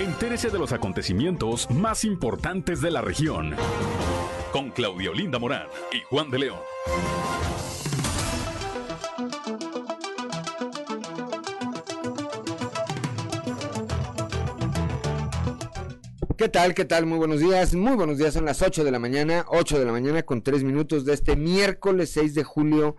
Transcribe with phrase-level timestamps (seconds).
[0.00, 3.54] Entérese de los acontecimientos más importantes de la región.
[4.50, 6.58] Con Claudio Linda Morán y Juan de León.
[16.38, 16.74] ¿Qué tal?
[16.74, 17.04] ¿Qué tal?
[17.04, 17.74] Muy buenos días.
[17.74, 18.32] Muy buenos días.
[18.32, 21.36] Son las 8 de la mañana, 8 de la mañana con 3 minutos de este
[21.36, 22.96] miércoles 6 de julio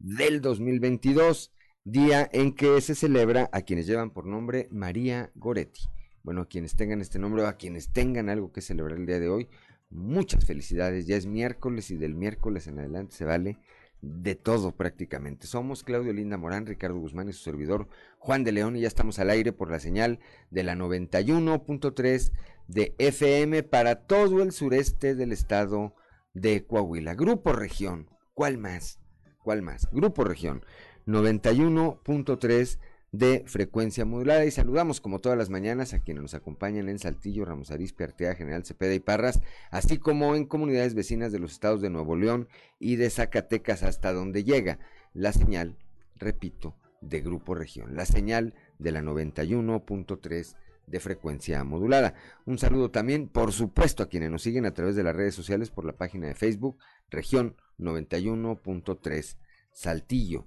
[0.00, 1.52] del 2022,
[1.84, 5.82] día en que se celebra a quienes llevan por nombre María Goretti.
[6.22, 9.28] Bueno, a quienes tengan este nombre a quienes tengan algo que celebrar el día de
[9.28, 9.48] hoy,
[9.90, 11.06] muchas felicidades.
[11.06, 13.58] Ya es miércoles y del miércoles en adelante se vale
[14.02, 15.46] de todo prácticamente.
[15.46, 17.88] Somos Claudio Linda Morán, Ricardo Guzmán y su servidor
[18.18, 20.20] Juan de León y ya estamos al aire por la señal
[20.50, 22.32] de la 91.3
[22.66, 25.94] de FM para todo el sureste del estado
[26.32, 27.14] de Coahuila.
[27.14, 29.00] Grupo Región, ¿cuál más?
[29.42, 29.88] ¿Cuál más?
[29.90, 30.64] Grupo Región
[31.06, 32.78] 91.3
[33.12, 37.44] de frecuencia modulada y saludamos como todas las mañanas a quienes nos acompañan en Saltillo,
[37.44, 41.80] Ramos Arizpe, Artea, General Cepeda y Parras, así como en comunidades vecinas de los estados
[41.80, 44.78] de Nuevo León y de Zacatecas hasta donde llega
[45.12, 45.76] la señal,
[46.16, 50.54] repito, de Grupo Región, la señal de la 91.3
[50.86, 52.14] de frecuencia modulada.
[52.46, 55.70] Un saludo también, por supuesto, a quienes nos siguen a través de las redes sociales
[55.70, 56.78] por la página de Facebook,
[57.10, 59.36] región 91.3
[59.72, 60.46] Saltillo.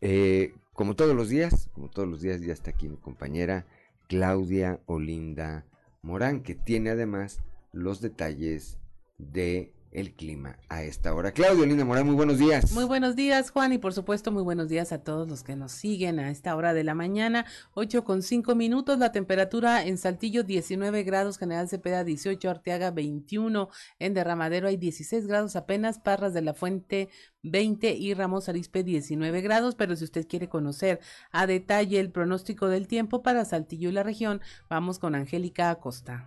[0.00, 3.66] Eh, como todos los días, como todos los días ya está aquí mi compañera
[4.08, 5.66] Claudia Olinda
[6.02, 7.40] Morán, que tiene además
[7.72, 8.78] los detalles
[9.18, 11.32] de el clima a esta hora.
[11.32, 12.72] Claudio Linda Morán, muy buenos días.
[12.72, 15.72] Muy buenos días, Juan, y por supuesto, muy buenos días a todos los que nos
[15.72, 17.44] siguen a esta hora de la mañana.
[17.74, 23.68] 8 con 5 minutos, la temperatura en Saltillo 19 grados, General Cepeda 18, Arteaga 21,
[23.98, 27.08] en Derramadero hay 16 grados apenas, Parras de la Fuente
[27.42, 32.68] 20 y Ramos Arispe 19 grados, pero si usted quiere conocer a detalle el pronóstico
[32.68, 36.26] del tiempo para Saltillo y la región, vamos con Angélica Acosta.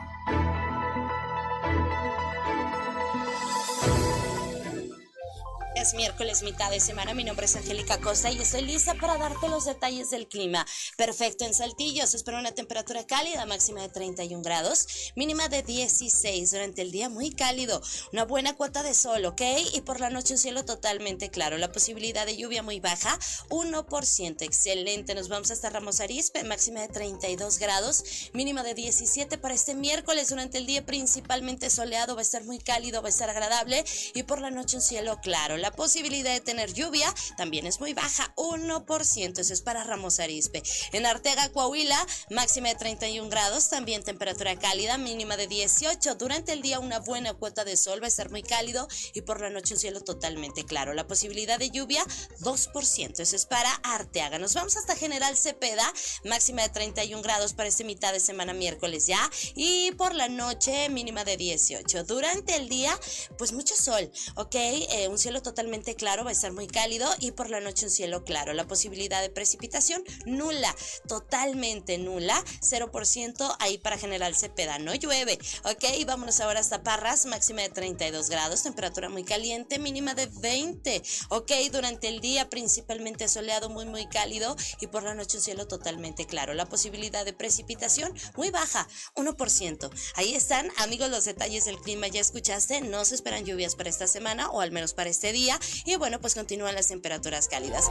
[5.73, 7.13] Es miércoles, mitad de semana.
[7.13, 10.67] Mi nombre es Angélica Costa y estoy lista para darte los detalles del clima.
[10.97, 12.05] Perfecto en Saltillo.
[12.05, 16.51] Se espera una temperatura cálida, máxima de 31 grados, mínima de 16.
[16.51, 17.81] Durante el día muy cálido.
[18.11, 19.41] Una buena cuota de sol, ¿ok?
[19.73, 21.57] Y por la noche un cielo totalmente claro.
[21.57, 23.17] La posibilidad de lluvia muy baja,
[23.49, 24.41] 1%.
[24.41, 25.15] Excelente.
[25.15, 28.03] Nos vamos hasta Ramos Arizpe, máxima de 32 grados,
[28.33, 30.29] mínima de 17 para este miércoles.
[30.29, 33.85] Durante el día principalmente soleado, va a estar muy cálido, va a estar agradable.
[34.13, 35.60] Y por la noche un cielo claro.
[35.61, 39.39] La posibilidad de tener lluvia también es muy baja, 1%.
[39.39, 40.63] Eso es para Ramos Arizpe.
[40.91, 46.15] En Artega, Coahuila, máxima de 31 grados, también temperatura cálida, mínima de 18.
[46.15, 49.39] Durante el día una buena cuota de sol, va a estar muy cálido y por
[49.39, 50.95] la noche un cielo totalmente claro.
[50.95, 52.03] La posibilidad de lluvia,
[52.39, 53.19] 2%.
[53.19, 54.39] Eso es para Arteaga.
[54.39, 55.93] Nos vamos hasta General Cepeda,
[56.25, 59.29] máxima de 31 grados para este mitad de semana miércoles ya.
[59.53, 62.03] Y por la noche, mínima de 18.
[62.05, 62.97] Durante el día,
[63.37, 64.55] pues mucho sol, ¿ok?
[64.55, 67.85] Eh, un cielo totalmente totalmente claro, va a estar muy cálido y por la noche
[67.85, 68.53] un cielo claro.
[68.53, 70.73] La posibilidad de precipitación nula,
[71.09, 75.37] totalmente nula, 0% ahí para General Cepeda, no llueve.
[75.65, 81.01] Ok, vámonos ahora hasta Parras, máxima de 32 grados, temperatura muy caliente, mínima de 20.
[81.31, 85.67] Ok, durante el día principalmente soleado, muy muy cálido y por la noche un cielo
[85.67, 86.53] totalmente claro.
[86.53, 89.89] La posibilidad de precipitación muy baja, 1%.
[90.15, 92.07] Ahí están, amigos, los detalles del clima.
[92.07, 95.40] Ya escuchaste, no se esperan lluvias para esta semana o al menos para este día
[95.85, 97.89] y bueno, pues continúan las temperaturas cálidas.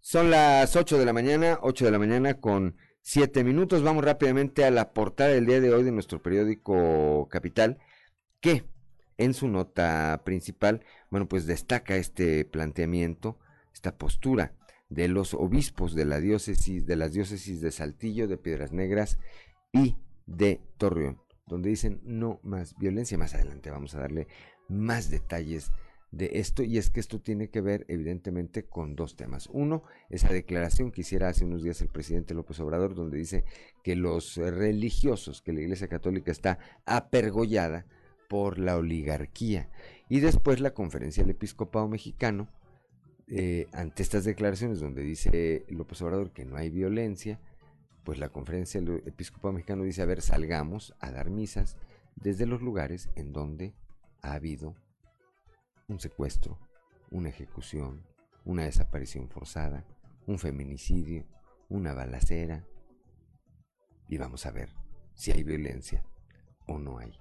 [0.00, 3.84] Son las 8 de la mañana, 8 de la mañana con 7 minutos.
[3.84, 7.78] Vamos rápidamente a la portada del día de hoy de nuestro periódico Capital,
[8.40, 8.64] que
[9.18, 13.38] en su nota principal, bueno, pues destaca este planteamiento,
[13.72, 14.54] esta postura
[14.88, 19.16] de los obispos de la diócesis, de las diócesis de Saltillo, de Piedras Negras
[19.72, 19.96] y
[20.26, 23.18] de Torreón, donde dicen no más violencia.
[23.18, 24.28] Más adelante vamos a darle
[24.68, 25.72] más detalles
[26.12, 29.48] de esto y es que esto tiene que ver evidentemente con dos temas.
[29.52, 33.44] Uno, esa declaración que hiciera hace unos días el presidente López Obrador donde dice
[33.84, 37.86] que los religiosos, que la Iglesia Católica está apergollada
[38.28, 39.70] por la oligarquía.
[40.08, 42.48] Y después la conferencia del episcopado mexicano,
[43.28, 47.38] eh, ante estas declaraciones donde dice López Obrador que no hay violencia,
[48.04, 51.76] pues la conferencia del episcopado mexicano dice, a ver, salgamos a dar misas
[52.16, 53.74] desde los lugares en donde
[54.22, 54.74] ha habido
[55.88, 56.58] un secuestro,
[57.10, 58.06] una ejecución,
[58.44, 59.84] una desaparición forzada,
[60.26, 61.26] un feminicidio,
[61.68, 62.66] una balacera,
[64.08, 64.74] y vamos a ver
[65.14, 66.04] si hay violencia
[66.66, 67.12] o no hay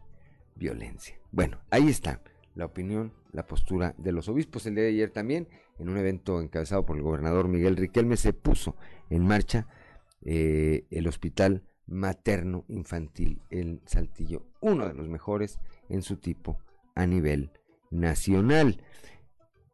[0.55, 1.19] violencia.
[1.31, 2.21] Bueno, ahí está
[2.55, 4.65] la opinión, la postura de los obispos.
[4.65, 5.47] El día de ayer también,
[5.77, 8.75] en un evento encabezado por el gobernador Miguel Riquelme, se puso
[9.09, 9.67] en marcha
[10.21, 16.59] eh, el hospital materno infantil en Saltillo, uno de los mejores en su tipo
[16.95, 17.51] a nivel
[17.89, 18.81] nacional.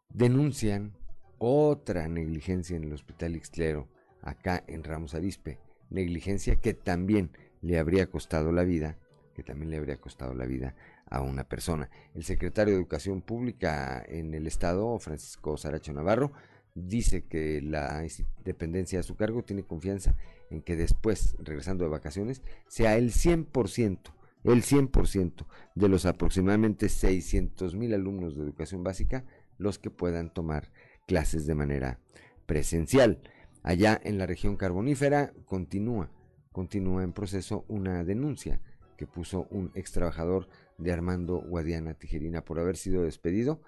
[0.10, 0.94] Denuncian
[1.38, 3.90] otra negligencia en el hospital Ixtlero,
[4.22, 5.60] acá en Ramos Arispe,
[5.90, 7.32] negligencia que también
[7.62, 8.98] le habría costado la vida,
[9.34, 10.76] que también le habría costado la vida
[11.08, 11.90] a una persona.
[12.14, 16.32] El secretario de Educación Pública en el Estado, Francisco Saracho Navarro,
[16.76, 18.06] dice que la
[18.44, 20.16] dependencia a su cargo tiene confianza
[20.52, 24.00] en que después, regresando de vacaciones, sea el 100%,
[24.44, 29.24] el 100% de los aproximadamente 600 mil alumnos de educación básica
[29.58, 30.70] los que puedan tomar
[31.08, 32.00] clases de manera
[32.46, 33.22] presencial.
[33.64, 36.12] Allá en la región carbonífera continúa,
[36.52, 38.62] continúa en proceso una denuncia
[38.98, 40.48] que puso un ex trabajador
[40.78, 43.62] de Armando Guadiana Tijerina por haber sido despedido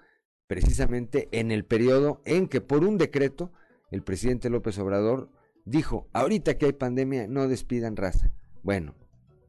[0.48, 3.52] precisamente en el periodo en que por un decreto
[3.92, 5.30] el presidente López Obrador
[5.64, 8.32] dijo, ahorita que hay pandemia, no despidan raza.
[8.62, 8.94] Bueno,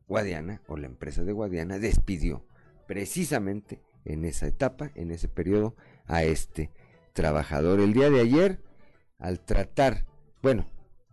[0.07, 2.45] Guadiana o la empresa de Guadiana despidió
[2.85, 5.75] precisamente en esa etapa, en ese periodo,
[6.05, 6.71] a este
[7.13, 7.79] trabajador.
[7.79, 8.61] El día de ayer,
[9.17, 10.05] al tratar,
[10.41, 10.69] bueno,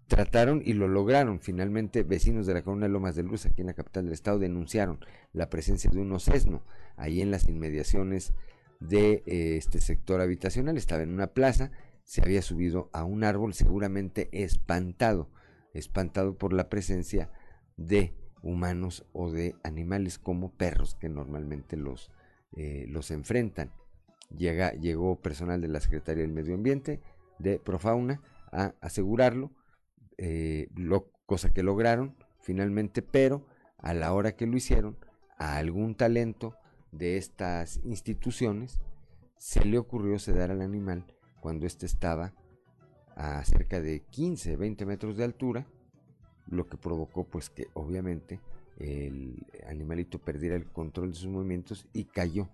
[0.08, 3.68] trataron y lo lograron finalmente, vecinos de la Corona de Lomas de Luz, aquí en
[3.68, 6.64] la capital del estado, denunciaron la presencia de un osesno
[6.96, 8.32] ahí en las inmediaciones
[8.80, 10.76] de eh, este sector habitacional.
[10.76, 11.70] Estaba en una plaza,
[12.04, 15.30] se había subido a un árbol, seguramente espantado,
[15.74, 17.30] espantado por la presencia
[17.76, 22.12] de humanos o de animales como perros que normalmente los,
[22.56, 23.72] eh, los enfrentan.
[24.36, 27.00] Llega, llegó personal de la Secretaría del Medio Ambiente,
[27.38, 29.52] de Profauna, a asegurarlo,
[30.18, 33.46] eh, lo, cosa que lograron finalmente, pero
[33.78, 34.96] a la hora que lo hicieron,
[35.38, 36.56] a algún talento
[36.96, 38.80] de estas instituciones
[39.38, 41.04] se le ocurrió sedar al animal
[41.40, 42.32] cuando éste estaba
[43.14, 45.66] a cerca de 15, 20 metros de altura,
[46.46, 48.40] lo que provocó pues que obviamente
[48.78, 52.48] el animalito perdiera el control de sus movimientos y cayó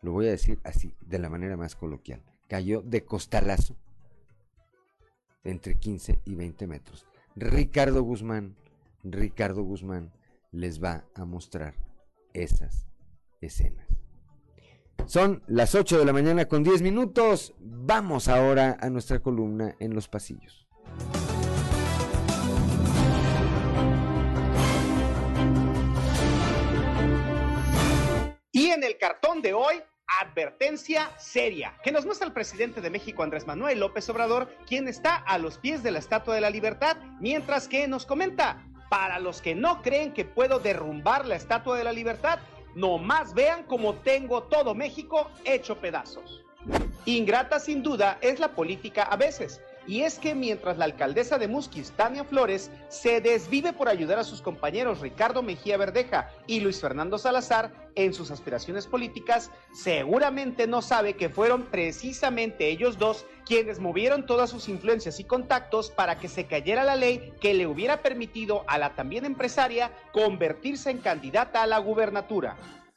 [0.00, 3.76] lo voy a decir así, de la manera más coloquial, cayó de costalazo
[5.44, 7.06] entre 15 y 20 metros.
[7.34, 8.56] Ricardo Guzmán,
[9.02, 10.12] Ricardo Guzmán
[10.52, 11.74] les va a mostrar
[12.32, 12.87] esas
[13.40, 13.86] escenas.
[15.06, 17.54] Son las 8 de la mañana con 10 minutos.
[17.58, 20.66] Vamos ahora a nuestra columna en los pasillos.
[28.52, 29.76] Y en el cartón de hoy,
[30.20, 35.16] advertencia seria que nos muestra el presidente de México Andrés Manuel López Obrador, quien está
[35.16, 39.42] a los pies de la Estatua de la Libertad, mientras que nos comenta, para los
[39.42, 42.40] que no creen que puedo derrumbar la Estatua de la Libertad,
[42.74, 46.44] nomás vean cómo tengo todo México hecho pedazos.
[47.04, 51.48] Ingrata sin duda es la política a veces, y es que mientras la alcaldesa de
[51.48, 56.80] Musquis, Tania Flores, se desvive por ayudar a sus compañeros Ricardo Mejía Verdeja y Luis
[56.80, 63.80] Fernando Salazar en sus aspiraciones políticas, seguramente no sabe que fueron precisamente ellos dos quienes
[63.80, 68.02] movieron todas sus influencias y contactos para que se cayera la ley que le hubiera
[68.02, 72.56] permitido a la también empresaria convertirse en candidata a la gubernatura.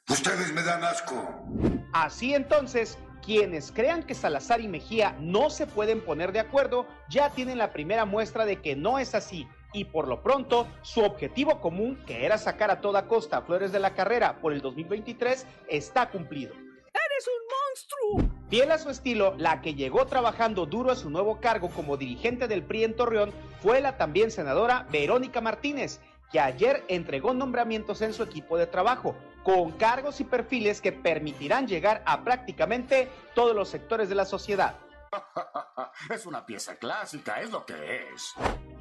[0.09, 1.45] Ustedes me dan asco.
[1.93, 7.29] Así entonces, quienes crean que Salazar y Mejía no se pueden poner de acuerdo ya
[7.29, 11.61] tienen la primera muestra de que no es así y por lo pronto su objetivo
[11.61, 15.45] común, que era sacar a toda costa a Flores de la Carrera por el 2023,
[15.67, 16.53] está cumplido.
[16.53, 18.41] ¡Eres un monstruo!
[18.49, 22.49] Fiel a su estilo, la que llegó trabajando duro a su nuevo cargo como dirigente
[22.49, 26.01] del PRI en Torreón fue la también senadora Verónica Martínez,
[26.31, 31.67] que ayer entregó nombramientos en su equipo de trabajo, con cargos y perfiles que permitirán
[31.67, 34.75] llegar a prácticamente todos los sectores de la sociedad.
[36.09, 37.73] es una pieza clásica, es lo que
[38.13, 38.33] es.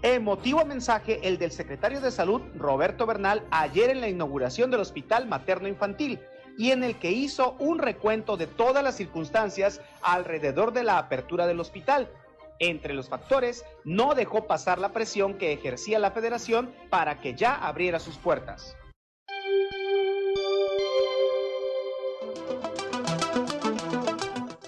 [0.03, 5.27] Emotivo mensaje el del secretario de Salud, Roberto Bernal, ayer en la inauguración del Hospital
[5.27, 6.21] Materno Infantil
[6.57, 11.47] y en el que hizo un recuento de todas las circunstancias alrededor de la apertura
[11.47, 12.09] del hospital.
[12.61, 17.55] Entre los factores, no dejó pasar la presión que ejercía la federación para que ya
[17.55, 18.77] abriera sus puertas.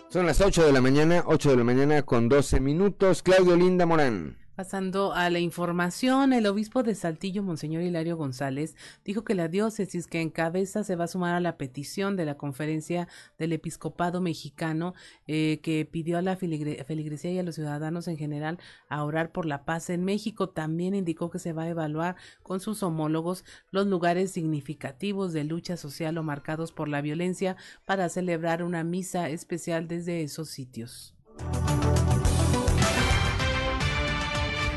[0.08, 3.22] Son las 8 de la mañana, 8 de la mañana con 12 minutos.
[3.22, 4.41] Claudio Linda Morán.
[4.54, 10.06] Pasando a la información, el obispo de Saltillo, Monseñor Hilario González, dijo que la diócesis
[10.06, 14.92] que encabeza se va a sumar a la petición de la conferencia del episcopado mexicano
[15.26, 18.58] eh, que pidió a la feligresía y a los ciudadanos en general
[18.90, 20.50] a orar por la paz en México.
[20.50, 25.78] También indicó que se va a evaluar con sus homólogos los lugares significativos de lucha
[25.78, 27.56] social o marcados por la violencia
[27.86, 31.14] para celebrar una misa especial desde esos sitios.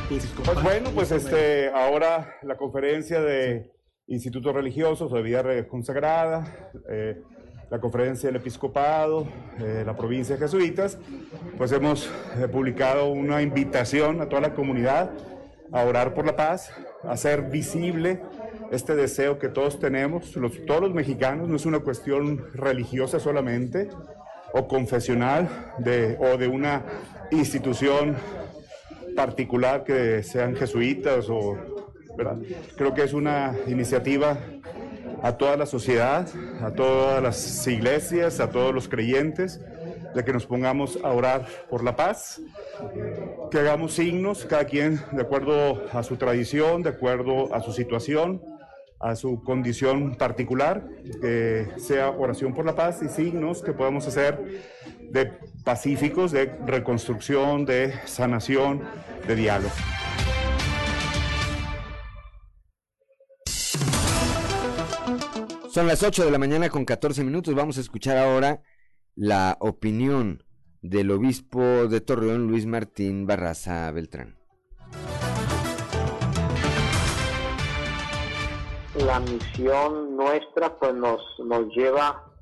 [0.07, 3.71] Pues bueno, pues este, ahora la conferencia de
[4.05, 7.23] institutos religiosos de vida consagrada, eh,
[7.71, 9.27] la conferencia del episcopado,
[9.59, 10.99] eh, la provincia de jesuitas,
[11.57, 12.07] pues hemos
[12.37, 15.09] eh, publicado una invitación a toda la comunidad
[15.71, 16.71] a orar por la paz,
[17.03, 18.21] a hacer visible
[18.71, 23.89] este deseo que todos tenemos, los, todos los mexicanos, no es una cuestión religiosa solamente
[24.53, 26.83] o confesional de, o de una
[27.31, 28.15] institución
[29.15, 31.57] particular que sean jesuitas o
[32.75, 34.37] creo que es una iniciativa
[35.21, 36.27] a toda la sociedad,
[36.61, 39.59] a todas las iglesias, a todos los creyentes,
[40.13, 42.41] de que nos pongamos a orar por la paz,
[43.51, 48.41] que hagamos signos, cada quien de acuerdo a su tradición, de acuerdo a su situación,
[48.99, 50.87] a su condición particular,
[51.21, 54.39] que sea oración por la paz y signos que podamos hacer
[55.15, 55.31] de
[55.63, 58.83] pacíficos, de reconstrucción, de sanación,
[59.25, 59.73] de diálogo.
[65.69, 67.55] Son las 8 de la mañana con 14 minutos.
[67.55, 68.61] Vamos a escuchar ahora
[69.15, 70.43] la opinión
[70.81, 74.37] del obispo de Torreón, Luis Martín Barraza Beltrán.
[78.95, 82.34] La misión nuestra pues nos, nos lleva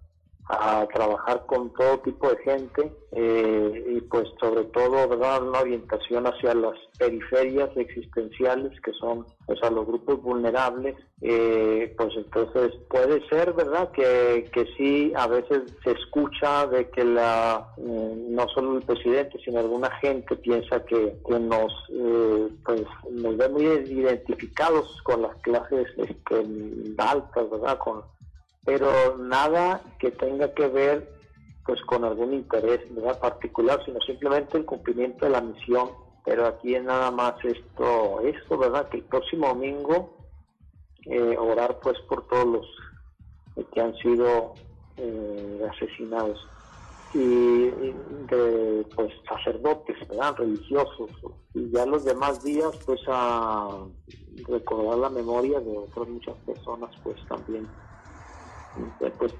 [0.49, 6.27] a trabajar con todo tipo de gente eh, y pues sobre todo dar una orientación
[6.27, 13.25] hacia las periferias existenciales que son pues a los grupos vulnerables eh, pues entonces puede
[13.29, 18.77] ser verdad que, que sí a veces se escucha de que la eh, no solo
[18.77, 21.71] el presidente sino alguna gente piensa que, que nos
[22.65, 26.45] pues nos ve muy identificados con las clases este,
[26.97, 28.03] altas verdad con
[28.65, 31.13] pero nada que tenga que ver
[31.65, 32.81] pues con algún interés
[33.21, 35.91] particular, sino simplemente el cumplimiento de la misión.
[36.25, 38.87] Pero aquí es nada más esto, esto, ¿verdad?
[38.89, 40.17] Que el próximo domingo
[41.05, 44.53] eh, orar pues por todos los que han sido
[44.97, 46.47] eh, asesinados
[47.13, 47.69] y,
[48.29, 50.35] de pues sacerdotes, ¿verdad?
[50.37, 51.11] Religiosos
[51.53, 53.85] y ya los demás días pues a
[54.47, 57.67] recordar la memoria de otras muchas personas pues también
[59.17, 59.33] pues,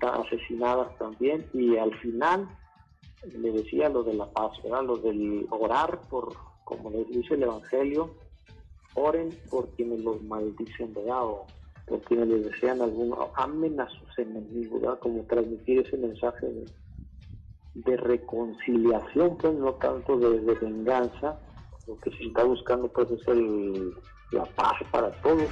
[0.00, 2.48] asesinadas también y al final
[3.34, 4.84] le decía lo de la paz, ¿verdad?
[4.84, 8.10] lo del orar por, como les dice el Evangelio,
[8.94, 11.24] oren por quienes los maldicen, ¿verdad?
[11.24, 11.46] O
[11.86, 14.98] por quienes les desean algún, amen a sus enemigos.
[14.98, 16.46] Como transmitir ese mensaje
[17.74, 21.38] de, reconciliación, pues no tanto de, venganza,
[21.86, 23.94] lo que se está buscando pues es el,
[24.32, 25.48] la paz para todos.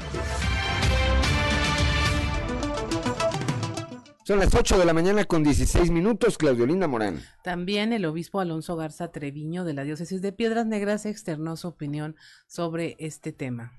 [4.26, 7.20] Son las 8 de la mañana con 16 minutos, Claudio Linda Morán.
[7.42, 12.16] También el obispo Alonso Garza Treviño de la diócesis de Piedras Negras externó su opinión
[12.46, 13.74] sobre este tema.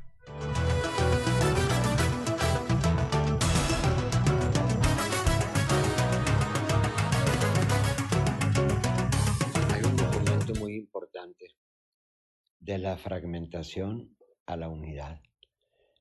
[9.74, 11.48] Hay un documento muy importante
[12.60, 15.20] de la fragmentación a la unidad.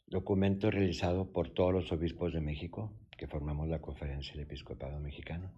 [0.06, 5.50] Documento realizado por todos los obispos de México, que formamos la Conferencia del Episcopado Mexicano,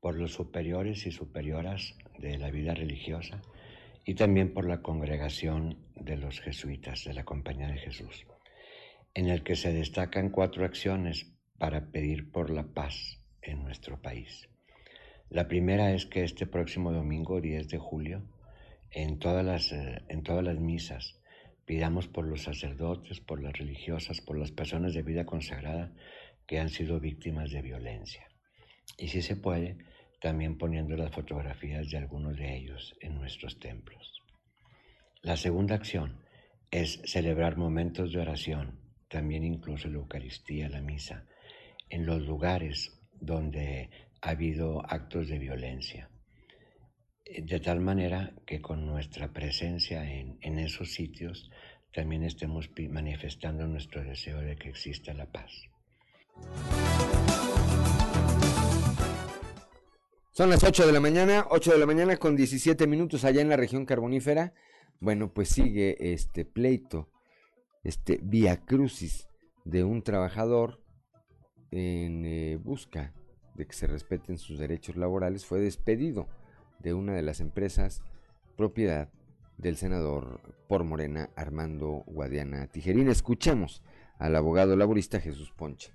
[0.00, 3.42] por los superiores y superioras de la vida religiosa
[4.04, 8.26] y también por la congregación de los jesuitas de la Compañía de Jesús,
[9.14, 14.48] en el que se destacan cuatro acciones para pedir por la paz en nuestro país.
[15.28, 18.22] La primera es que este próximo domingo, 10 de julio,
[18.90, 21.18] en todas las, eh, en todas las misas,
[21.66, 25.92] pidamos por los sacerdotes, por las religiosas, por las personas de vida consagrada,
[26.46, 28.26] que han sido víctimas de violencia.
[28.96, 29.76] Y si se puede,
[30.20, 34.22] también poniendo las fotografías de algunos de ellos en nuestros templos.
[35.22, 36.20] La segunda acción
[36.70, 41.26] es celebrar momentos de oración, también incluso la Eucaristía, la misa,
[41.90, 46.08] en los lugares donde ha habido actos de violencia.
[47.26, 51.50] De tal manera que con nuestra presencia en, en esos sitios
[51.92, 55.50] también estemos manifestando nuestro deseo de que exista la paz.
[60.30, 63.48] Son las 8 de la mañana, 8 de la mañana con 17 minutos allá en
[63.48, 64.52] la región carbonífera.
[65.00, 67.10] Bueno, pues sigue este pleito,
[67.82, 69.26] este via crucis
[69.64, 70.82] de un trabajador
[71.70, 73.14] en eh, busca
[73.54, 76.28] de que se respeten sus derechos laborales, fue despedido
[76.78, 78.02] de una de las empresas
[78.56, 79.08] propiedad
[79.58, 83.08] del senador por Morena Armando Guadiana Tijerín.
[83.08, 83.82] Escuchemos
[84.18, 85.92] al abogado laborista Jesús Ponche.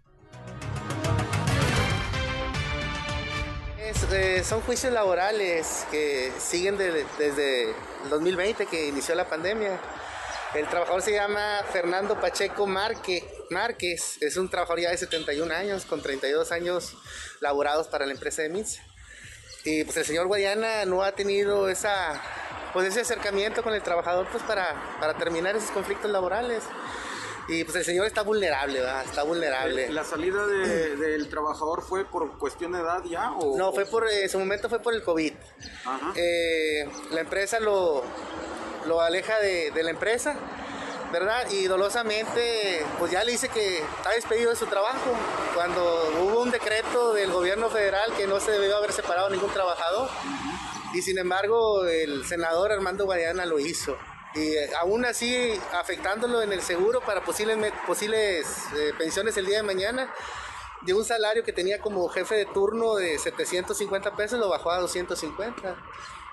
[4.14, 9.80] Eh, son juicios laborales que siguen desde el 2020 que inició la pandemia.
[10.54, 14.18] El trabajador se llama Fernando Pacheco Márquez, Márquez.
[14.20, 16.98] Es un trabajador ya de 71 años, con 32 años
[17.40, 18.82] laborados para la empresa de MITS.
[19.64, 22.20] Y pues el señor Guayana no ha tenido esa,
[22.74, 26.64] pues ese acercamiento con el trabajador pues para, para terminar esos conflictos laborales.
[27.48, 29.04] Y pues el señor está vulnerable, ¿verdad?
[29.04, 29.90] Está vulnerable.
[29.90, 33.32] ¿La salida del trabajador fue por cuestión de edad ya?
[33.34, 35.34] O, no, fue por, en su momento fue por el COVID.
[36.16, 38.04] Eh, la empresa lo,
[38.86, 40.36] lo aleja de, de, la empresa,
[41.12, 41.50] ¿verdad?
[41.50, 45.12] Y dolosamente, pues ya le dice que está despedido de su trabajo.
[45.54, 45.82] Cuando
[46.22, 50.10] hubo un decreto del gobierno federal que no se debió haber separado ningún trabajador.
[50.94, 53.98] Y sin embargo, el senador Armando Guadiana lo hizo
[54.34, 59.58] y eh, aún así afectándolo en el seguro para posibles, posibles eh, pensiones el día
[59.58, 60.14] de mañana.
[60.82, 64.80] De un salario que tenía como jefe de turno de 750 pesos lo bajó a
[64.80, 65.76] 250.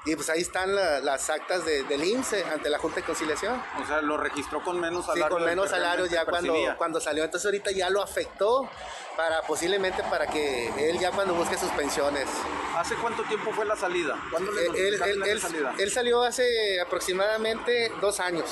[0.09, 3.63] Y pues ahí están las actas de, del IMSS ante la Junta de Conciliación.
[3.83, 5.27] O sea, lo registró con menos salario.
[5.27, 7.25] Sí, con menos salario ya cuando, cuando salió.
[7.25, 8.71] Entonces ahorita ya lo afectó
[9.19, 12.27] para posiblemente para que él ya cuando busque sus pensiones.
[12.75, 14.17] ¿Hace cuánto tiempo fue la salida?
[14.31, 15.75] ¿Cuándo le él, él, él, salida?
[15.79, 18.47] él salió hace aproximadamente dos años,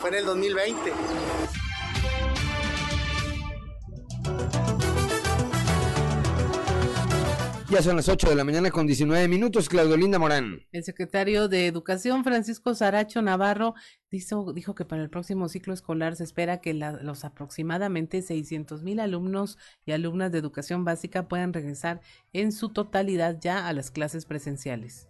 [0.00, 0.92] fue en el 2020.
[7.70, 10.66] Ya son las 8 de la mañana con 19 minutos, Claudio Linda Morán.
[10.72, 13.74] El secretario de Educación, Francisco Saracho Navarro,
[14.10, 19.56] dijo, que para el próximo ciclo escolar se espera que los aproximadamente 600 mil alumnos
[19.86, 22.00] y alumnas de educación básica puedan regresar
[22.32, 25.06] en su totalidad ya a las clases presenciales.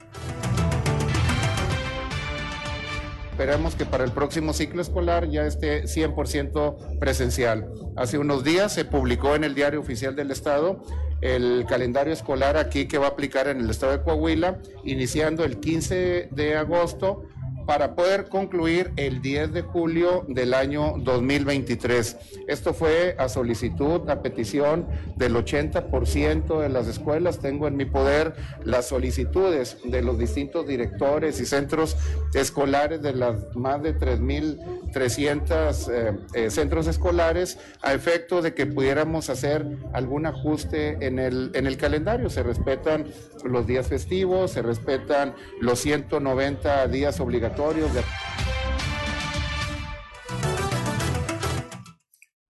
[3.30, 7.72] Esperamos que para el próximo ciclo escolar ya esté 100% presencial.
[7.96, 10.82] Hace unos días se publicó en el Diario Oficial del Estado
[11.21, 15.60] el calendario escolar aquí que va a aplicar en el Estado de Coahuila, iniciando el
[15.60, 17.25] 15 de agosto
[17.71, 22.17] para poder concluir el 10 de julio del año 2023.
[22.49, 27.39] Esto fue a solicitud, a petición del 80% de las escuelas.
[27.39, 31.97] Tengo en mi poder las solicitudes de los distintos directores y centros
[32.35, 39.30] escolares de las más de 3.300 eh, eh, centros escolares a efecto de que pudiéramos
[39.30, 42.30] hacer algún ajuste en el, en el calendario.
[42.30, 43.06] Se respetan
[43.45, 47.59] los días festivos, se respetan los 190 días obligatorios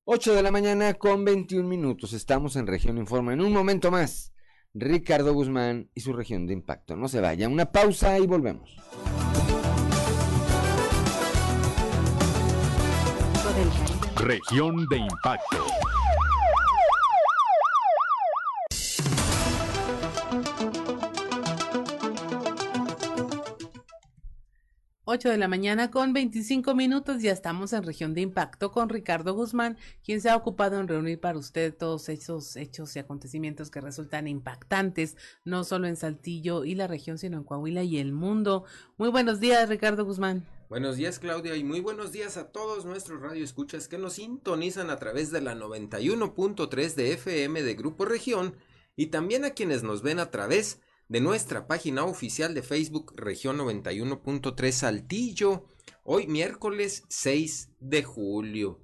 [0.05, 2.13] 8 de la mañana con 21 minutos.
[2.13, 3.33] Estamos en Región Informa.
[3.33, 4.33] En un momento más,
[4.73, 6.95] Ricardo Guzmán y su región de impacto.
[6.95, 7.47] No se vaya.
[7.47, 8.75] Una pausa y volvemos.
[14.15, 15.65] Región de impacto.
[25.11, 29.33] 8 de la mañana con 25 minutos, ya estamos en región de impacto con Ricardo
[29.33, 33.81] Guzmán, quien se ha ocupado en reunir para usted todos esos hechos y acontecimientos que
[33.81, 38.65] resultan impactantes, no solo en Saltillo y la región, sino en Coahuila y el mundo.
[38.97, 40.45] Muy buenos días, Ricardo Guzmán.
[40.69, 44.97] Buenos días, Claudia, y muy buenos días a todos nuestros radioescuchas que nos sintonizan a
[44.97, 48.53] través de la 91.3 de FM de Grupo Región
[48.95, 53.57] y también a quienes nos ven a través de nuestra página oficial de Facebook Región
[53.57, 55.65] 91.3 Saltillo.
[56.03, 58.79] Hoy miércoles 6 de julio.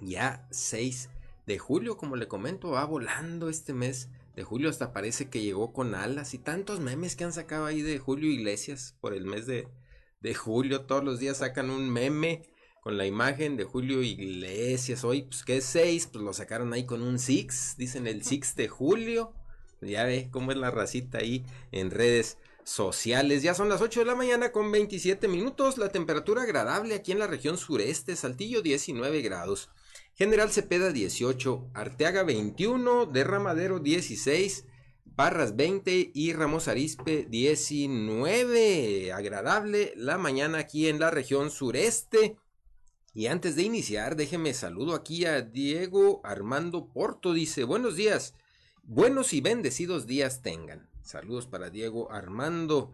[0.00, 1.10] Ya 6
[1.46, 4.68] de julio, como le comento, va volando este mes de julio.
[4.68, 8.28] Hasta parece que llegó con alas y tantos memes que han sacado ahí de Julio
[8.28, 9.68] Iglesias por el mes de,
[10.20, 10.86] de julio.
[10.86, 12.42] Todos los días sacan un meme
[12.82, 15.04] con la imagen de Julio Iglesias.
[15.04, 17.76] Hoy, pues que es 6, pues lo sacaron ahí con un 6.
[17.78, 19.34] Dicen el 6 de julio.
[19.86, 23.42] Ya ve cómo es la racita ahí en redes sociales.
[23.42, 25.78] Ya son las 8 de la mañana con 27 minutos.
[25.78, 28.16] La temperatura agradable aquí en la región sureste.
[28.16, 29.70] Saltillo 19 grados.
[30.14, 31.70] General Cepeda 18.
[31.74, 33.06] Arteaga 21.
[33.06, 34.64] Derramadero 16.
[35.16, 39.12] Parras 20 y Ramos Arispe 19.
[39.12, 42.36] Agradable la mañana aquí en la región sureste.
[43.12, 47.32] Y antes de iniciar, déjeme saludo aquí a Diego Armando Porto.
[47.32, 48.34] Dice, buenos días.
[48.86, 50.90] Buenos y bendecidos días tengan.
[51.00, 52.92] Saludos para Diego Armando.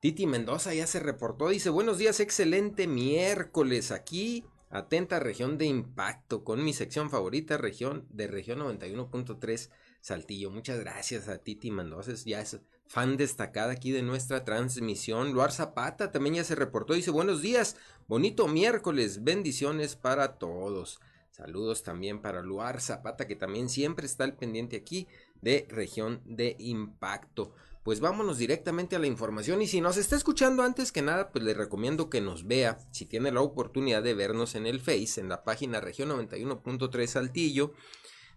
[0.00, 6.42] Titi Mendoza ya se reportó, dice, buenos días, excelente miércoles aquí, atenta región de impacto,
[6.42, 9.68] con mi sección favorita, región de región 91.3
[10.00, 10.50] Saltillo.
[10.50, 15.32] Muchas gracias a Titi Mendoza, ya es fan destacada aquí de nuestra transmisión.
[15.34, 17.76] Luar Zapata también ya se reportó, dice, buenos días,
[18.08, 20.98] bonito miércoles, bendiciones para todos.
[21.36, 25.06] Saludos también para Luar Zapata, que también siempre está al pendiente aquí
[25.42, 27.54] de región de impacto.
[27.82, 31.44] Pues vámonos directamente a la información y si nos está escuchando antes que nada, pues
[31.44, 35.28] le recomiendo que nos vea, si tiene la oportunidad de vernos en el Face, en
[35.28, 37.74] la página región 91.3 Saltillo,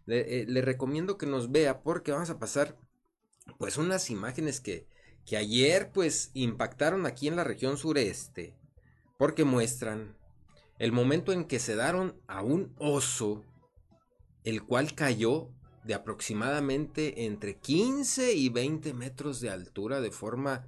[0.06, 2.78] le, eh, le, recomiendo que nos vea porque vamos a pasar
[3.58, 4.88] pues unas imágenes que,
[5.26, 8.56] que ayer pues impactaron aquí en la región sureste,
[9.18, 10.16] porque muestran
[10.80, 13.46] el momento en que se daron a un oso,
[14.44, 15.52] el cual cayó
[15.90, 20.68] de aproximadamente entre 15 y 20 metros de altura de forma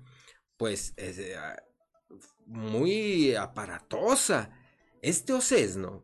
[0.57, 1.35] pues eh,
[2.47, 4.49] muy aparatosa.
[5.03, 6.01] Este ocesno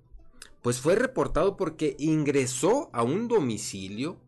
[0.62, 4.22] pues fue reportado porque ingresó a un domicilio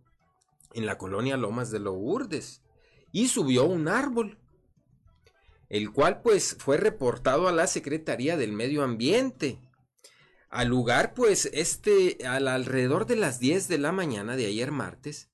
[0.74, 2.64] en la colonia Lomas de Lourdes
[3.12, 4.40] y subió un árbol,
[5.70, 9.60] el cual pues fue reportado a la Secretaría del Medio Ambiente
[10.50, 15.30] al lugar, pues, este, al alrededor de las 10 de la mañana de ayer martes,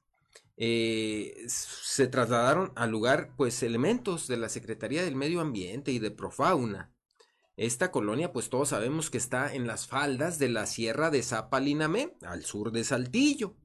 [0.58, 6.12] eh, se trasladaron al lugar, pues, elementos de la Secretaría del Medio Ambiente y de
[6.12, 6.92] Profauna.
[7.58, 12.18] Esta colonia, pues todos sabemos que está en las faldas de la Sierra de Zapalinamé,
[12.22, 13.56] al sur de Saltillo.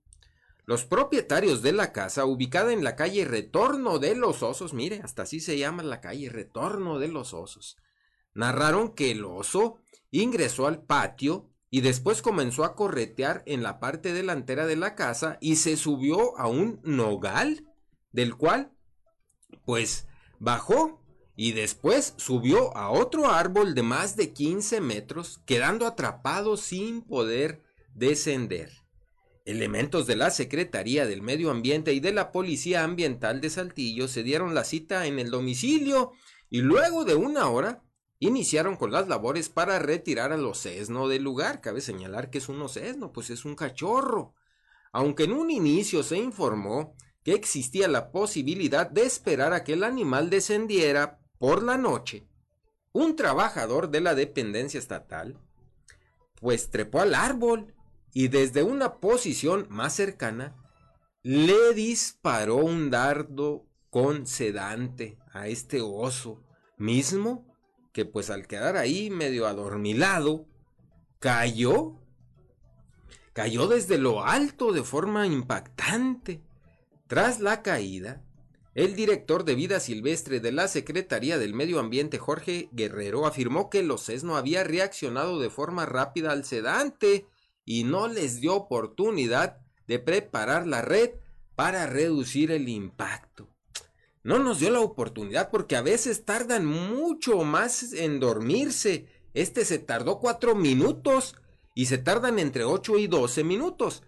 [0.65, 5.23] Los propietarios de la casa, ubicada en la calle Retorno de los Osos, mire, hasta
[5.23, 7.77] así se llama la calle Retorno de los Osos,
[8.35, 9.79] narraron que el oso
[10.11, 15.39] ingresó al patio y después comenzó a corretear en la parte delantera de la casa
[15.41, 17.67] y se subió a un nogal,
[18.13, 18.73] del cual,
[19.65, 20.09] pues,
[20.41, 21.01] bajó
[21.37, 27.63] y después subió a otro árbol de más de 15 metros, quedando atrapado sin poder
[27.95, 28.73] descender.
[29.45, 34.23] Elementos de la Secretaría del Medio Ambiente y de la Policía Ambiental de Saltillo se
[34.23, 36.13] dieron la cita en el domicilio
[36.51, 37.83] y luego de una hora
[38.21, 41.61] iniciaron con las labores para retirar al ocesno del lugar.
[41.61, 44.35] Cabe señalar que es un ocesno, pues es un cachorro.
[44.93, 49.85] Aunque en un inicio se informó que existía la posibilidad de esperar a que el
[49.85, 52.29] animal descendiera por la noche,
[52.93, 55.39] un trabajador de la dependencia estatal,
[56.41, 57.75] pues trepó al árbol
[58.13, 60.57] y desde una posición más cercana
[61.23, 66.43] le disparó un dardo con sedante a este oso,
[66.77, 67.50] mismo
[67.93, 70.47] que pues al quedar ahí medio adormilado,
[71.19, 71.97] cayó.
[73.33, 76.43] Cayó desde lo alto de forma impactante.
[77.07, 78.23] Tras la caída,
[78.75, 83.81] el director de vida silvestre de la Secretaría del Medio Ambiente, Jorge Guerrero, afirmó que
[83.81, 87.27] el ocesno había reaccionado de forma rápida al sedante
[87.65, 91.11] y no les dio oportunidad de preparar la red
[91.57, 93.49] para reducir el impacto
[94.23, 99.07] no nos dio la oportunidad porque a veces tardan mucho más en dormirse.
[99.33, 101.37] Este se tardó cuatro minutos
[101.75, 104.03] y se tardan entre ocho y doce minutos.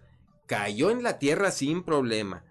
[0.45, 2.45] Cayó en la tierra sin problema.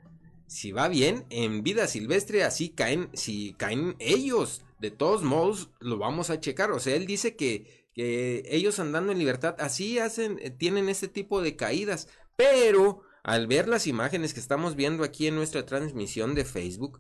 [0.48, 4.64] Si va bien, en vida silvestre así caen, si caen ellos.
[4.81, 6.72] De todos modos, lo vamos a checar.
[6.72, 11.40] O sea, él dice que, que ellos andando en libertad así hacen, tienen este tipo
[11.40, 12.09] de caídas.
[12.35, 16.98] Pero al ver las imágenes que estamos viendo aquí en nuestra transmisión de Facebook,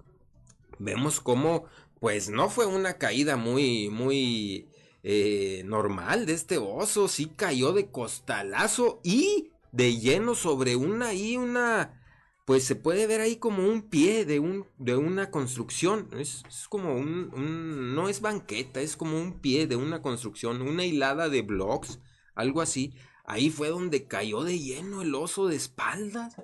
[0.78, 1.64] vemos cómo
[2.02, 4.68] pues no fue una caída muy, muy
[5.04, 11.36] eh, normal de este oso, sí cayó de costalazo y de lleno sobre una y
[11.36, 12.02] una,
[12.44, 16.96] pues se puede ver ahí como un pie de, un, de una construcción, es, como
[16.96, 21.42] un, un, no es banqueta, es como un pie de una construcción, una hilada de
[21.42, 22.00] blocks,
[22.34, 26.34] algo así, ahí fue donde cayó de lleno el oso de espaldas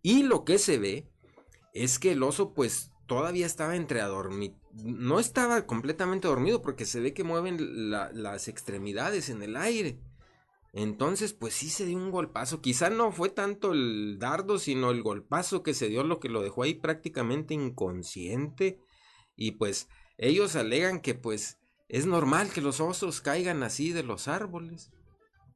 [0.00, 1.08] y lo que se ve
[1.74, 4.56] es que el oso pues todavía estaba entre adormido.
[4.72, 9.98] No estaba completamente dormido porque se ve que mueven las extremidades en el aire.
[10.72, 12.62] Entonces, pues sí se dio un golpazo.
[12.62, 16.42] Quizá no fue tanto el dardo, sino el golpazo que se dio lo que lo
[16.42, 18.78] dejó ahí prácticamente inconsciente.
[19.36, 24.26] Y pues ellos alegan que pues es normal que los osos caigan así de los
[24.26, 24.90] árboles.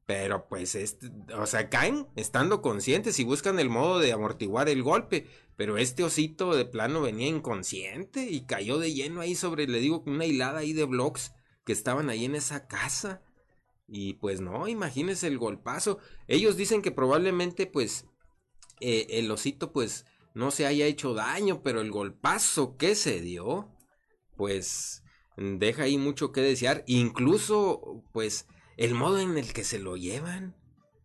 [0.07, 4.83] Pero pues, este, o sea, caen estando conscientes y buscan el modo de amortiguar el
[4.83, 5.27] golpe.
[5.57, 10.05] Pero este osito de plano venía inconsciente y cayó de lleno ahí sobre, le digo,
[10.07, 11.33] una hilada ahí de blocks
[11.65, 13.23] que estaban ahí en esa casa.
[13.89, 15.99] Y pues no, imagínense el golpazo.
[16.29, 18.07] Ellos dicen que probablemente pues
[18.81, 23.71] eh, el osito pues no se haya hecho daño, pero el golpazo que se dio,
[24.37, 25.03] pues
[25.37, 30.57] deja ahí mucho que desear, incluso pues el modo en el que se lo llevan.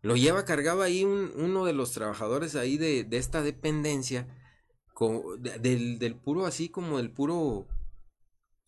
[0.02, 4.28] Lo lleva cargado ahí uno de los trabajadores ahí de, de esta dependencia,
[5.40, 7.68] del, del puro así como el puro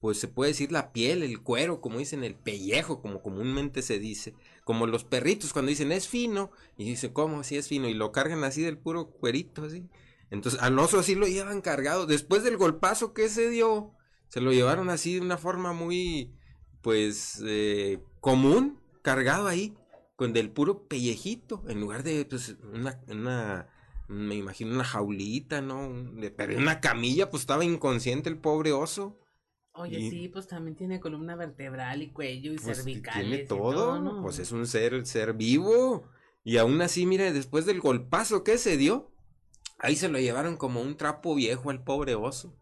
[0.03, 3.99] pues se puede decir la piel, el cuero, como dicen, el pellejo, como comúnmente se
[3.99, 4.35] dice,
[4.65, 7.87] como los perritos cuando dicen es fino, y dicen, ¿cómo así es fino?
[7.87, 9.87] Y lo cargan así del puro cuerito, así.
[10.29, 12.05] Entonces, al oso así lo llevan cargado.
[12.05, 13.93] Después del golpazo que se dio,
[14.27, 16.35] se lo llevaron así de una forma muy,
[16.81, 19.75] pues, eh, común, cargado ahí,
[20.15, 23.69] con del puro pellejito, en lugar de, pues, una, una
[24.07, 25.91] me imagino una jaulita, ¿no?
[26.35, 29.19] Pero en una camilla, pues estaba inconsciente el pobre oso.
[29.75, 33.21] Oye, sí, pues también tiene columna vertebral y cuello y pues cervical.
[33.21, 36.07] Tiene todo, pues es un ser, ser vivo.
[36.43, 39.11] Y aún así, mire, después del golpazo que se dio,
[39.79, 42.55] ahí se lo llevaron como un trapo viejo al pobre oso.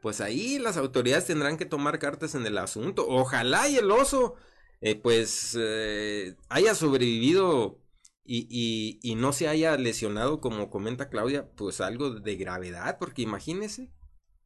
[0.00, 3.06] Pues ahí las autoridades tendrán que tomar cartas en el asunto.
[3.08, 4.36] Ojalá y el oso,
[4.84, 7.78] eh, pues, eh, haya sobrevivido
[8.24, 13.22] y, y, y no se haya lesionado, como comenta Claudia, pues algo de gravedad, porque
[13.22, 13.90] imagínese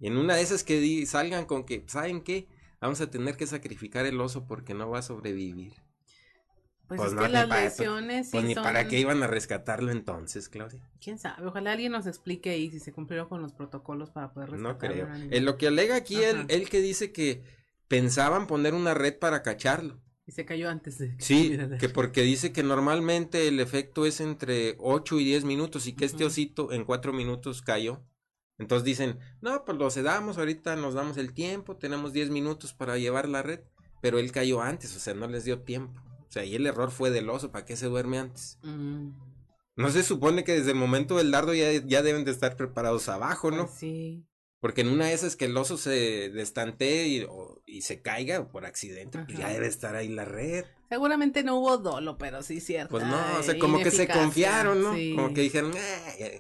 [0.01, 2.47] y en una de esas que salgan con que, ¿saben qué?
[2.81, 5.75] Vamos a tener que sacrificar el oso porque no va a sobrevivir.
[6.87, 8.29] Pues, pues es que las lesiones.
[8.31, 10.89] Pues ni para qué iban a rescatarlo entonces, Claudia.
[11.01, 14.51] Quién sabe, ojalá alguien nos explique ahí si se cumplieron con los protocolos para poder
[14.51, 15.07] rescatarlo.
[15.07, 15.33] No creo.
[15.33, 17.43] En lo que alega aquí él, él que dice que
[17.89, 20.01] pensaban poner una red para cacharlo.
[20.29, 21.17] Y se cayó antes de...
[21.19, 25.95] Sí, que porque dice que normalmente el efecto es entre 8 y 10 minutos y
[25.95, 28.05] que este osito en 4 minutos cayó.
[28.59, 32.99] Entonces dicen, no, pues lo sedamos, ahorita nos damos el tiempo, tenemos 10 minutos para
[32.99, 33.61] llevar la red,
[34.03, 35.99] pero él cayó antes, o sea, no les dio tiempo.
[36.29, 38.59] O sea, y el error fue del oso, ¿para qué se duerme antes?
[38.63, 39.13] Mm.
[39.77, 43.09] No se supone que desde el momento del dardo ya, ya deben de estar preparados
[43.09, 43.65] abajo, ¿no?
[43.65, 44.28] Pues sí.
[44.61, 47.27] Porque en una de esas que el oso se destantee y,
[47.65, 50.65] y se caiga por accidente, pues ya debe estar ahí la red.
[50.89, 52.91] Seguramente no hubo dolo, pero sí cierto.
[52.91, 54.91] Pues no, o sea, como que se confiaron, ¿no?
[55.15, 55.73] Como que dijeron,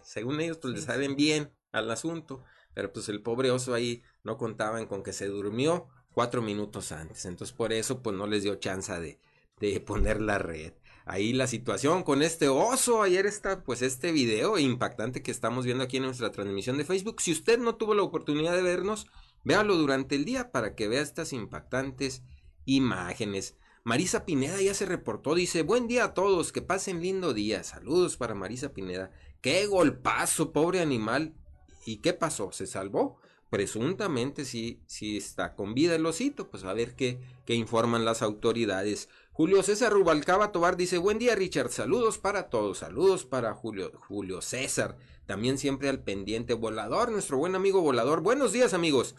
[0.02, 2.42] según ellos, pues le saben bien al asunto,
[2.74, 7.24] pero pues el pobre oso ahí no contaban con que se durmió cuatro minutos antes,
[7.26, 9.20] entonces por eso pues no les dio chance de,
[9.60, 10.72] de poner la red.
[11.10, 15.82] Ahí la situación con este oso, ayer está pues este video impactante que estamos viendo
[15.82, 17.22] aquí en nuestra transmisión de Facebook.
[17.22, 19.06] Si usted no tuvo la oportunidad de vernos,
[19.42, 22.24] véalo durante el día para que vea estas impactantes
[22.66, 23.56] imágenes.
[23.84, 27.64] Marisa Pineda ya se reportó, dice, buen día a todos, que pasen lindo día.
[27.64, 29.10] Saludos para Marisa Pineda.
[29.40, 31.32] Qué golpazo, pobre animal.
[31.86, 32.52] ¿Y qué pasó?
[32.52, 33.18] ¿Se salvó?
[33.48, 39.08] Presuntamente sí está con vida el osito, pues a ver qué, qué informan las autoridades.
[39.38, 44.42] Julio César Rubalcaba Tobar dice, buen día Richard, saludos para todos, saludos para Julio, Julio
[44.42, 44.96] César,
[45.26, 46.54] también siempre al pendiente.
[46.54, 49.14] Volador, nuestro buen amigo volador, buenos días amigos,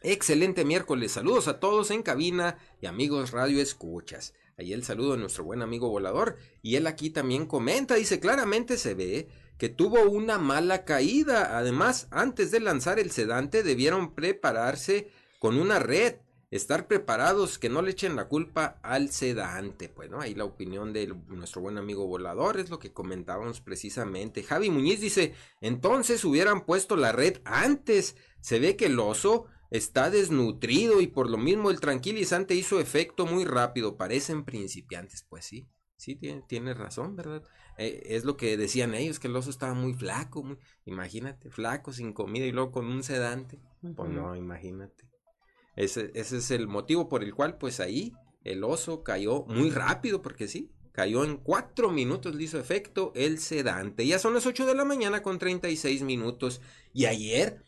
[0.00, 4.32] excelente miércoles, saludos a todos en cabina y amigos radio escuchas.
[4.56, 6.36] Ahí el saludo a nuestro buen amigo volador.
[6.62, 9.26] Y él aquí también comenta, dice, claramente se ve
[9.58, 11.58] que tuvo una mala caída.
[11.58, 16.18] Además, antes de lanzar el sedante debieron prepararse con una red,
[16.52, 19.88] estar preparados, que no le echen la culpa al sedante.
[19.88, 20.20] Pues, ¿no?
[20.20, 24.42] Ahí la opinión de nuestro buen amigo volador es lo que comentábamos precisamente.
[24.42, 28.16] Javi Muñiz dice, entonces hubieran puesto la red antes.
[28.40, 33.24] Se ve que el oso está desnutrido y por lo mismo el tranquilizante hizo efecto
[33.24, 33.96] muy rápido.
[33.96, 35.24] Parecen principiantes.
[35.26, 37.42] Pues sí, sí, tiene, tiene razón, ¿verdad?
[37.78, 41.94] Eh, es lo que decían ellos, que el oso estaba muy flaco, muy, imagínate, flaco,
[41.94, 43.58] sin comida y luego con un sedante.
[43.96, 45.11] Pues no, imagínate.
[45.76, 48.12] Ese, ese es el motivo por el cual, pues ahí,
[48.44, 53.38] el oso cayó muy rápido, porque sí, cayó en cuatro minutos, le hizo efecto el
[53.38, 54.06] sedante.
[54.06, 56.60] Ya son las ocho de la mañana con treinta y seis minutos.
[56.92, 57.62] Y ayer,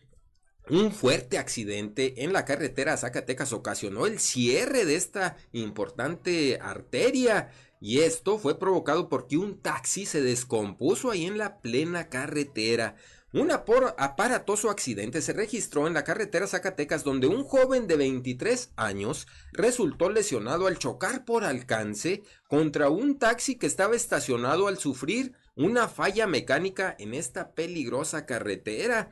[0.69, 7.51] un fuerte accidente en la carretera Zacatecas ocasionó el cierre de esta importante arteria.
[7.81, 12.97] Y esto fue provocado porque un taxi se descompuso ahí en la plena carretera.
[13.35, 19.27] Un aparatoso accidente se registró en la carretera Zacatecas donde un joven de 23 años
[19.53, 25.89] resultó lesionado al chocar por alcance contra un taxi que estaba estacionado al sufrir una
[25.89, 29.11] falla mecánica en esta peligrosa carretera.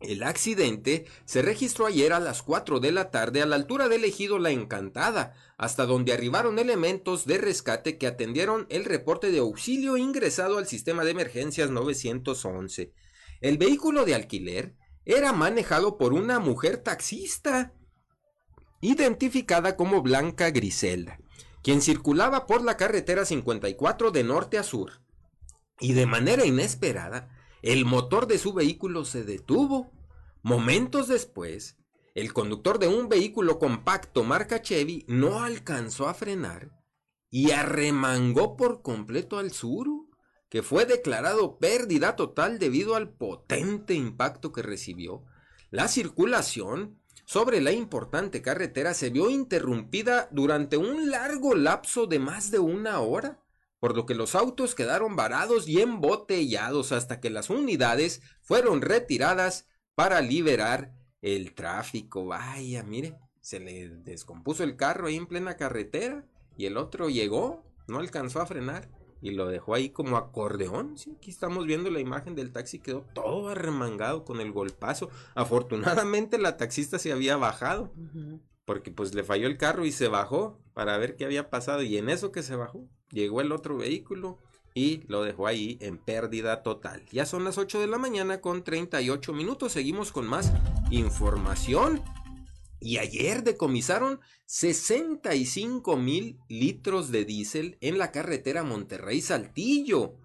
[0.00, 4.04] El accidente se registró ayer a las 4 de la tarde a la altura del
[4.04, 9.96] ejido La Encantada, hasta donde arribaron elementos de rescate que atendieron el reporte de auxilio
[9.96, 12.92] ingresado al sistema de emergencias 911.
[13.40, 17.74] El vehículo de alquiler era manejado por una mujer taxista,
[18.80, 21.18] identificada como Blanca Griselda,
[21.62, 25.02] quien circulaba por la carretera 54 de norte a sur.
[25.78, 27.30] Y de manera inesperada,
[27.62, 29.90] el motor de su vehículo se detuvo.
[30.42, 31.78] Momentos después,
[32.14, 36.72] el conductor de un vehículo compacto marca Chevy no alcanzó a frenar
[37.30, 39.99] y arremangó por completo al Suru,
[40.50, 45.24] que fue declarado pérdida total debido al potente impacto que recibió.
[45.70, 52.50] La circulación sobre la importante carretera se vio interrumpida durante un largo lapso de más
[52.50, 53.40] de una hora,
[53.78, 59.68] por lo que los autos quedaron varados y embotellados hasta que las unidades fueron retiradas
[59.94, 62.26] para liberar el tráfico.
[62.26, 67.64] Vaya, mire, se le descompuso el carro ahí en plena carretera y el otro llegó,
[67.86, 68.88] no alcanzó a frenar
[69.20, 70.96] y lo dejó ahí como acordeón.
[70.96, 75.10] Sí, aquí estamos viendo la imagen del taxi, quedó todo arremangado con el golpazo.
[75.34, 77.92] Afortunadamente la taxista se había bajado,
[78.64, 81.82] porque pues le falló el carro y se bajó para ver qué había pasado.
[81.82, 84.38] Y en eso que se bajó, llegó el otro vehículo
[84.74, 87.04] y lo dejó ahí en pérdida total.
[87.10, 89.72] Ya son las 8 de la mañana con 38 minutos.
[89.72, 90.52] Seguimos con más
[90.90, 92.02] información.
[92.80, 100.16] Y ayer decomisaron 65 mil litros de diésel en la carretera Monterrey-Saltillo.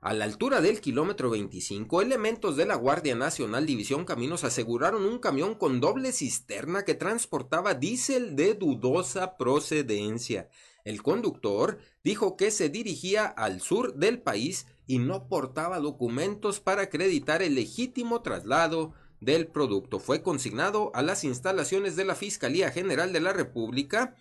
[0.00, 5.18] A la altura del kilómetro 25, elementos de la Guardia Nacional División Caminos aseguraron un
[5.18, 10.48] camión con doble cisterna que transportaba diésel de dudosa procedencia.
[10.84, 16.82] El conductor dijo que se dirigía al sur del país y no portaba documentos para
[16.82, 19.98] acreditar el legítimo traslado del producto.
[19.98, 24.14] Fue consignado a las instalaciones de la Fiscalía General de la República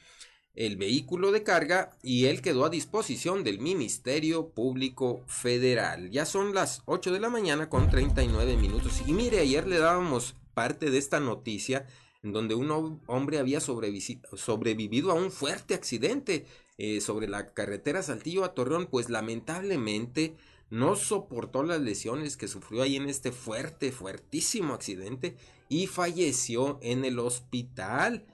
[0.57, 6.09] el vehículo de carga y él quedó a disposición del Ministerio Público Federal.
[6.09, 9.03] Ya son las 8 de la mañana con 39 minutos.
[9.05, 11.85] Y mire, ayer le dábamos parte de esta noticia
[12.23, 16.47] en donde un hombre había sobrevivido a un fuerte accidente
[16.79, 20.35] eh, sobre la carretera Saltillo a Torreón, pues lamentablemente
[20.69, 25.37] no soportó las lesiones que sufrió ahí en este fuerte, fuertísimo accidente
[25.69, 28.25] y falleció en el hospital.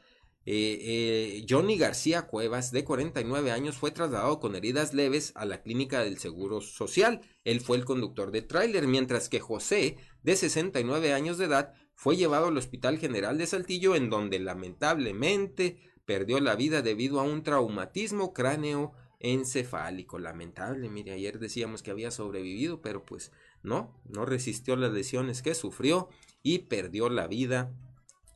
[0.46, 5.62] Eh, eh, Johnny García Cuevas, de 49 años, fue trasladado con heridas leves a la
[5.62, 7.22] clínica del Seguro Social.
[7.46, 12.18] Él fue el conductor de tráiler, mientras que José, de 69 años de edad, fue
[12.18, 17.44] llevado al Hospital General de Saltillo, en donde lamentablemente perdió la vida debido a un
[17.44, 18.92] traumatismo cráneo
[19.24, 20.20] encefálico.
[20.20, 23.32] Lamentable, mire, ayer decíamos que había sobrevivido, pero pues
[23.64, 26.10] no, no resistió las lesiones que sufrió
[26.44, 27.74] y perdió la vida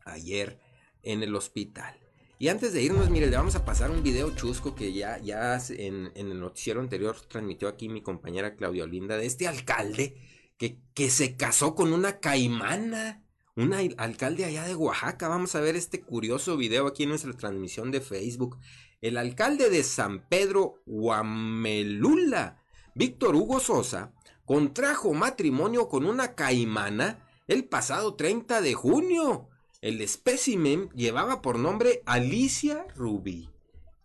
[0.05, 0.59] ayer
[1.03, 1.99] en el hospital.
[2.39, 5.59] Y antes de irnos, mire, le vamos a pasar un video chusco que ya, ya
[5.69, 10.15] en, en el noticiero anterior transmitió aquí mi compañera Claudia Olinda de este alcalde
[10.57, 13.23] que, que se casó con una caimana.
[13.55, 15.27] Un alcalde allá de Oaxaca.
[15.27, 18.59] Vamos a ver este curioso video aquí en nuestra transmisión de Facebook
[19.01, 22.63] el alcalde de San Pedro Huamelula,
[22.95, 24.13] Víctor Hugo Sosa,
[24.45, 29.49] contrajo matrimonio con una caimana el pasado 30 de junio.
[29.81, 33.49] El espécimen llevaba por nombre Alicia Ruby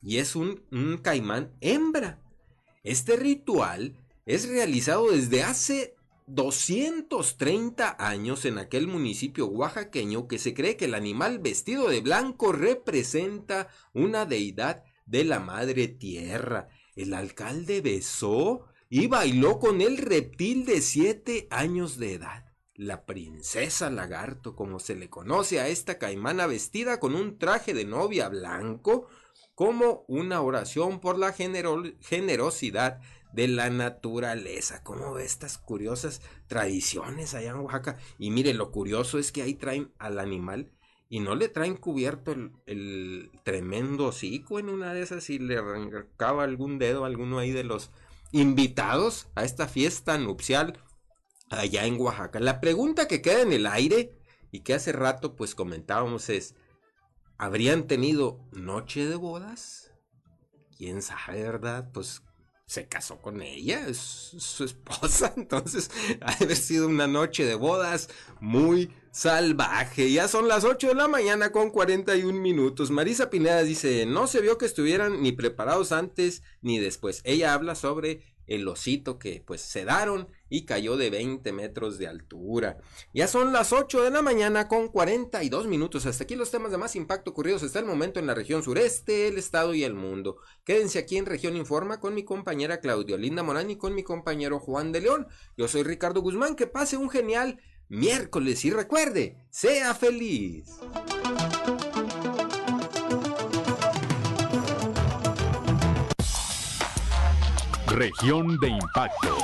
[0.02, 2.20] y es un, un caimán hembra.
[2.83, 5.94] Este ritual es realizado desde hace
[6.27, 12.53] 230 años en aquel municipio oaxaqueño que se cree que el animal vestido de blanco
[12.53, 16.69] representa una deidad de la madre tierra.
[16.95, 22.47] El alcalde besó y bailó con el reptil de siete años de edad.
[22.75, 27.85] La princesa lagarto, como se le conoce a esta caimana vestida con un traje de
[27.85, 29.09] novia blanco,
[29.55, 33.01] como una oración por la generosidad
[33.33, 34.83] de la naturaleza.
[34.83, 37.99] ¿Cómo ve estas curiosas tradiciones allá en Oaxaca?
[38.18, 40.71] Y mire, lo curioso es que ahí traen al animal
[41.09, 42.35] y no le traen cubierto
[42.66, 47.51] el, tremendo hocico en una de esas y le arrancaba algún dedo a alguno ahí
[47.51, 47.90] de los
[48.31, 50.83] invitados a esta fiesta nupcial
[51.51, 52.40] allá en Oaxaca.
[52.40, 54.18] La pregunta que queda en el aire
[54.51, 56.55] y que hace rato pues comentábamos es,
[57.37, 59.92] ¿habrían tenido noche de bodas?
[60.79, 61.90] ¿Quién sabe, verdad?
[61.92, 62.23] Pues
[62.73, 65.91] se casó con ella, es su esposa, entonces
[66.23, 68.09] ha de haber sido una noche de bodas
[68.41, 70.11] muy salvaje.
[70.11, 72.90] Ya son las 8 de la mañana con 41 minutos.
[72.90, 77.20] Marisa Pineda dice, no se vio que estuvieran ni preparados antes ni después.
[77.25, 82.09] Ella habla sobre el osito que pues se daron y cayó de 20 metros de
[82.09, 82.79] altura.
[83.14, 86.07] Ya son las 8 de la mañana con 42 minutos.
[86.07, 89.28] Hasta aquí los temas de más impacto ocurridos hasta el momento en la región sureste,
[89.28, 90.39] el estado y el mundo.
[90.64, 94.59] Quédense aquí en Región Informa con mi compañera Claudio Linda Morán y con mi compañero
[94.59, 95.28] Juan de León.
[95.57, 96.57] Yo soy Ricardo Guzmán.
[96.57, 97.61] Que pase un genial
[97.93, 100.64] miércoles y recuerde, sea feliz.
[107.86, 109.36] Región de impacto.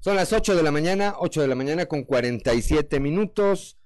[0.00, 3.78] Son las 8 de la mañana, 8 de la mañana con 47 minutos.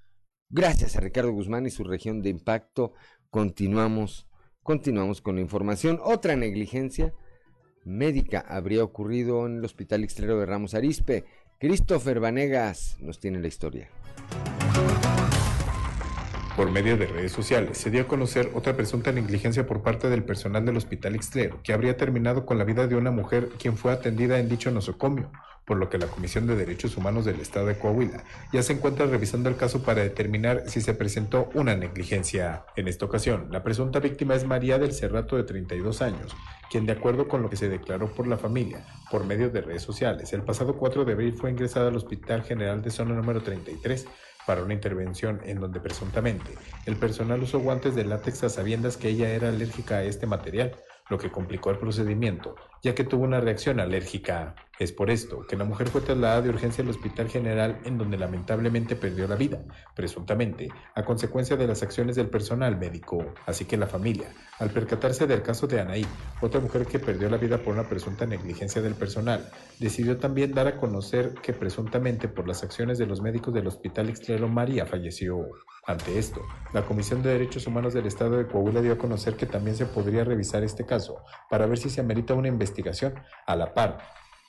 [0.49, 2.93] Gracias a Ricardo Guzmán y su región de impacto.
[3.31, 4.29] Continuamos,
[4.63, 5.99] continuamos con la información.
[6.05, 7.13] Otra negligencia
[7.85, 11.25] médica habría ocurrido en el Hospital Extrero de Ramos Arispe.
[11.59, 13.89] Christopher Vanegas nos tiene la historia.
[16.57, 20.23] Por medio de redes sociales se dio a conocer otra presunta negligencia por parte del
[20.23, 23.93] personal del Hospital Ixtlero, que habría terminado con la vida de una mujer quien fue
[23.93, 25.33] atendida en dicho nosocomio,
[25.65, 29.07] por lo que la Comisión de Derechos Humanos del Estado de Coahuila ya se encuentra
[29.07, 32.65] revisando el caso para determinar si se presentó una negligencia.
[32.77, 36.37] En esta ocasión, la presunta víctima es María del Cerrato de 32 años,
[36.71, 39.83] quien de acuerdo con lo que se declaró por la familia por medio de redes
[39.83, 44.07] sociales, el pasado 4 de abril fue ingresada al Hospital General de Zona número 33
[44.47, 46.53] para una intervención en donde presuntamente
[46.87, 50.75] el personal usó guantes de látex a sabiendas que ella era alérgica a este material,
[51.09, 52.55] lo que complicó el procedimiento,
[52.85, 54.55] ya que tuvo una reacción alérgica.
[54.79, 58.19] Es por esto que la mujer fue trasladada de urgencia al Hospital General en donde
[58.19, 59.63] lamentablemente perdió la vida,
[59.95, 63.25] presuntamente a consecuencia de las acciones del personal médico.
[63.47, 64.27] Así que la familia,
[64.59, 66.05] al percatarse del caso de Anaí,
[66.41, 70.67] otra mujer que perdió la vida por una presunta negligencia del personal, decidió también dar
[70.67, 75.47] a conocer que presuntamente por las acciones de los médicos del Hospital Extrero María falleció.
[75.87, 76.41] Ante esto,
[76.73, 79.85] la Comisión de Derechos Humanos del Estado de Coahuila dio a conocer que también se
[79.85, 81.19] podría revisar este caso
[81.51, 82.74] para ver si se amerita una investigación
[83.47, 83.99] a la par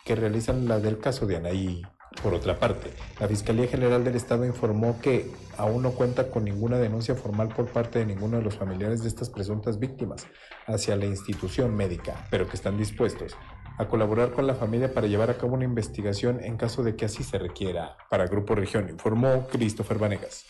[0.06, 1.82] que realizan la del caso de Anaí.
[2.22, 6.78] Por otra parte, la Fiscalía General del Estado informó que aún no cuenta con ninguna
[6.78, 10.26] denuncia formal por parte de ninguno de los familiares de estas presuntas víctimas
[10.66, 13.36] hacia la institución médica, pero que están dispuestos
[13.78, 17.06] a colaborar con la familia para llevar a cabo una investigación en caso de que
[17.06, 17.98] así se requiera.
[18.10, 20.46] Para Grupo Región informó Christopher Vanegas.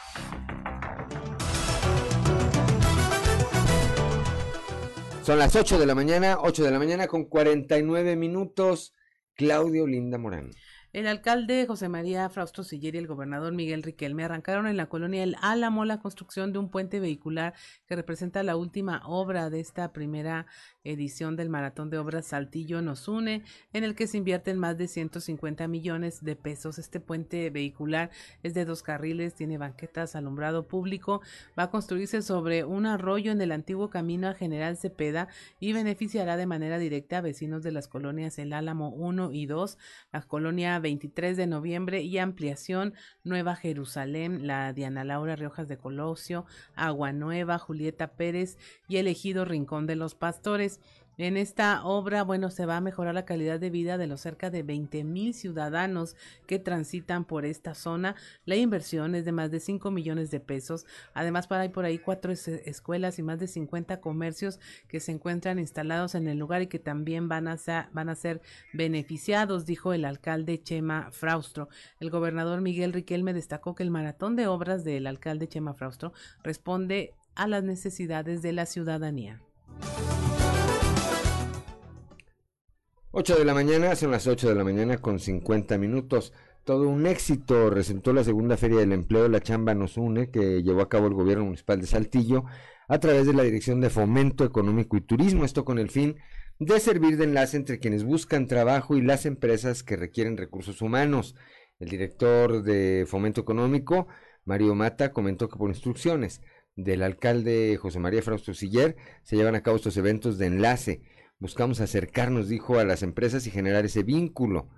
[5.26, 8.94] Son las 8 de la mañana, 8 de la mañana con 49 minutos.
[9.34, 10.52] Claudio Linda Morán.
[10.94, 15.24] El alcalde José María Frausto Siller y el gobernador Miguel Riquelme arrancaron en la colonia
[15.24, 17.56] El Álamo la construcción de un puente vehicular
[17.88, 20.46] que representa la última obra de esta primera
[20.86, 24.88] edición del Maratón de Obras Saltillo nos une, en el que se invierten más de
[24.88, 26.80] 150 millones de pesos.
[26.80, 28.12] Este puente vehicular
[28.44, 31.22] es de dos carriles, tiene banquetas, alumbrado público,
[31.58, 35.28] va a construirse sobre un arroyo en el antiguo camino a General Cepeda
[35.60, 39.78] y beneficiará de manera directa a vecinos de las colonias El Álamo 1 y 2,
[40.14, 46.46] la colonia 23 de noviembre y ampliación Nueva Jerusalén, la Diana Laura Riojas de Colosio,
[46.76, 48.58] Agua Nueva, Julieta Pérez
[48.88, 50.75] y el ejido Rincón de los Pastores.
[51.18, 54.50] En esta obra, bueno, se va a mejorar la calidad de vida de los cerca
[54.50, 58.16] de 20 mil ciudadanos que transitan por esta zona.
[58.44, 60.86] La inversión es de más de 5 millones de pesos.
[61.14, 64.60] Además, para hay por ahí cuatro escuelas y más de 50 comercios
[64.90, 68.16] que se encuentran instalados en el lugar y que también van a ser, van a
[68.16, 68.42] ser
[68.74, 71.70] beneficiados, dijo el alcalde Chema Fraustro.
[72.02, 76.12] El gobernador Miguel Riquelme destacó que el maratón de obras del alcalde Chema Fraustro
[76.44, 79.42] responde a las necesidades de la ciudadanía.
[83.18, 86.34] 8 de la mañana, son las 8 de la mañana con 50 minutos.
[86.66, 90.82] Todo un éxito resultó la segunda Feria del Empleo, La Chamba Nos Une, que llevó
[90.82, 92.44] a cabo el gobierno municipal de Saltillo
[92.90, 96.18] a través de la Dirección de Fomento Económico y Turismo, esto con el fin
[96.60, 101.36] de servir de enlace entre quienes buscan trabajo y las empresas que requieren recursos humanos.
[101.80, 104.08] El director de Fomento Económico,
[104.44, 106.42] Mario Mata, comentó que por instrucciones
[106.76, 111.02] del alcalde José María Frausto Siller se llevan a cabo estos eventos de enlace
[111.40, 114.70] Buscamos acercarnos, dijo, a las empresas y generar ese vínculo.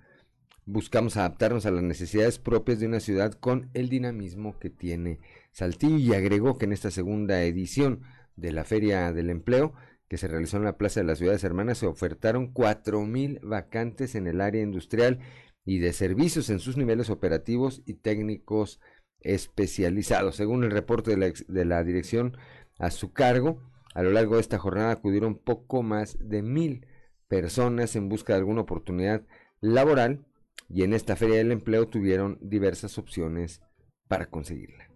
[0.66, 5.20] Buscamos adaptarnos a las necesidades propias de una ciudad con el dinamismo que tiene
[5.52, 8.02] Saltillo y agregó que en esta segunda edición
[8.36, 9.74] de la Feria del Empleo
[10.08, 14.16] que se realizó en la Plaza de las Ciudades Hermanas se ofertaron cuatro mil vacantes
[14.16, 15.20] en el área industrial
[15.66, 18.80] y de servicios en sus niveles operativos y técnicos
[19.20, 20.36] especializados.
[20.36, 22.38] Según el reporte de la, de la dirección
[22.80, 23.62] a su cargo,
[23.98, 26.86] a lo largo de esta jornada acudieron poco más de mil
[27.28, 29.24] personas en busca de alguna oportunidad
[29.60, 30.24] laboral
[30.70, 33.60] y en esta feria del empleo tuvieron diversas opciones
[34.08, 34.88] para conseguirla.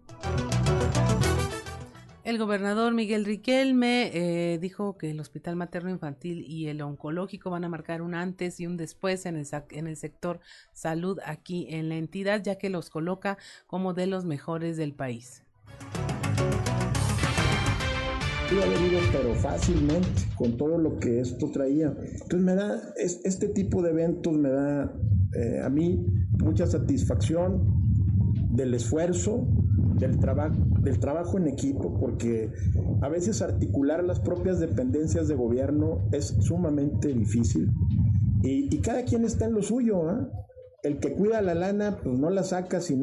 [2.22, 7.64] El gobernador Miguel Riquelme eh, dijo que el Hospital Materno Infantil y el Oncológico van
[7.64, 10.38] a marcar un antes y un después en el, en el sector
[10.72, 13.36] salud aquí en la entidad, ya que los coloca
[13.66, 15.42] como de los mejores del país
[18.60, 18.78] haber
[19.12, 21.94] pero fácilmente, con todo lo que esto traía.
[22.12, 24.92] Entonces me da, este tipo de eventos me da
[25.34, 26.04] eh, a mí
[26.42, 27.62] mucha satisfacción
[28.50, 29.46] del esfuerzo,
[29.98, 32.50] del, trabajo del trabajo en equipo, porque
[33.00, 37.70] a veces articular las propias dependencias de gobierno es sumamente difícil
[38.42, 40.08] y, cada quien está en lo suyo.
[40.08, 40.28] ¿ah?
[40.82, 43.00] el que cuida la lana, pues no la saca si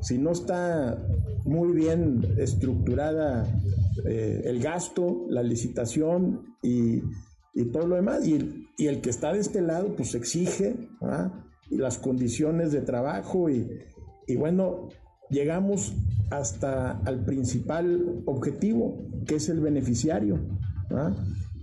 [0.00, 0.98] si no está
[1.44, 3.46] muy bien estructurada
[4.06, 7.02] eh, el gasto, la licitación y,
[7.72, 8.26] todo lo demás.
[8.26, 10.76] Y y el, que está de este lado, pues exige
[11.70, 13.68] y las condiciones de trabajo y,
[14.26, 14.88] y bueno,
[15.30, 15.94] llegamos
[16.30, 20.40] hasta al principal objetivo, que es el beneficiario.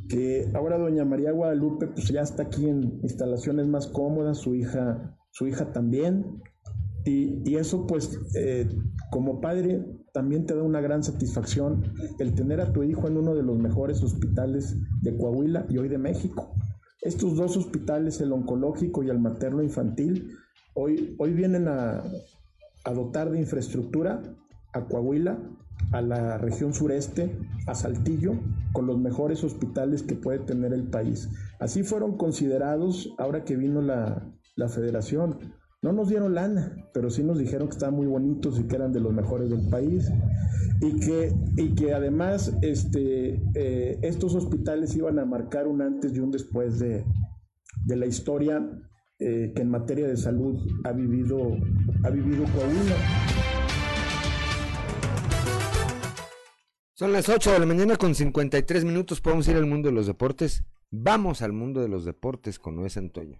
[0.07, 5.17] Que ahora doña María Guadalupe pues ya está aquí en instalaciones más cómodas, su hija,
[5.32, 6.41] su hija también.
[7.05, 8.67] Y, eso pues eh,
[9.11, 9.86] como padre
[10.20, 11.82] también te da una gran satisfacción
[12.20, 15.88] el tener a tu hijo en uno de los mejores hospitales de Coahuila y hoy
[15.88, 16.53] de México.
[17.01, 20.36] Estos dos hospitales, el oncológico y el materno infantil,
[20.74, 22.03] hoy, hoy vienen a,
[22.84, 24.22] a dotar de infraestructura
[24.74, 25.39] a Coahuila,
[25.93, 27.34] a la región sureste,
[27.65, 28.34] a Saltillo,
[28.74, 31.30] con los mejores hospitales que puede tener el país.
[31.61, 35.39] Así fueron considerados ahora que vino la, la federación.
[35.82, 38.91] No nos dieron lana, pero sí nos dijeron que estaban muy bonitos y que eran
[38.91, 40.11] de los mejores del país.
[40.82, 46.19] Y que, y que además este, eh, estos hospitales iban a marcar un antes y
[46.19, 47.05] un después de,
[47.86, 48.61] de la historia
[49.19, 51.39] eh, que en materia de salud ha vivido,
[52.03, 52.95] ha vivido Coahuila.
[56.93, 59.21] Son las 8 de la mañana con 53 minutos.
[59.21, 60.65] Podemos ir al mundo de los deportes.
[60.91, 63.39] Vamos al mundo de los deportes con Noé Santoyo.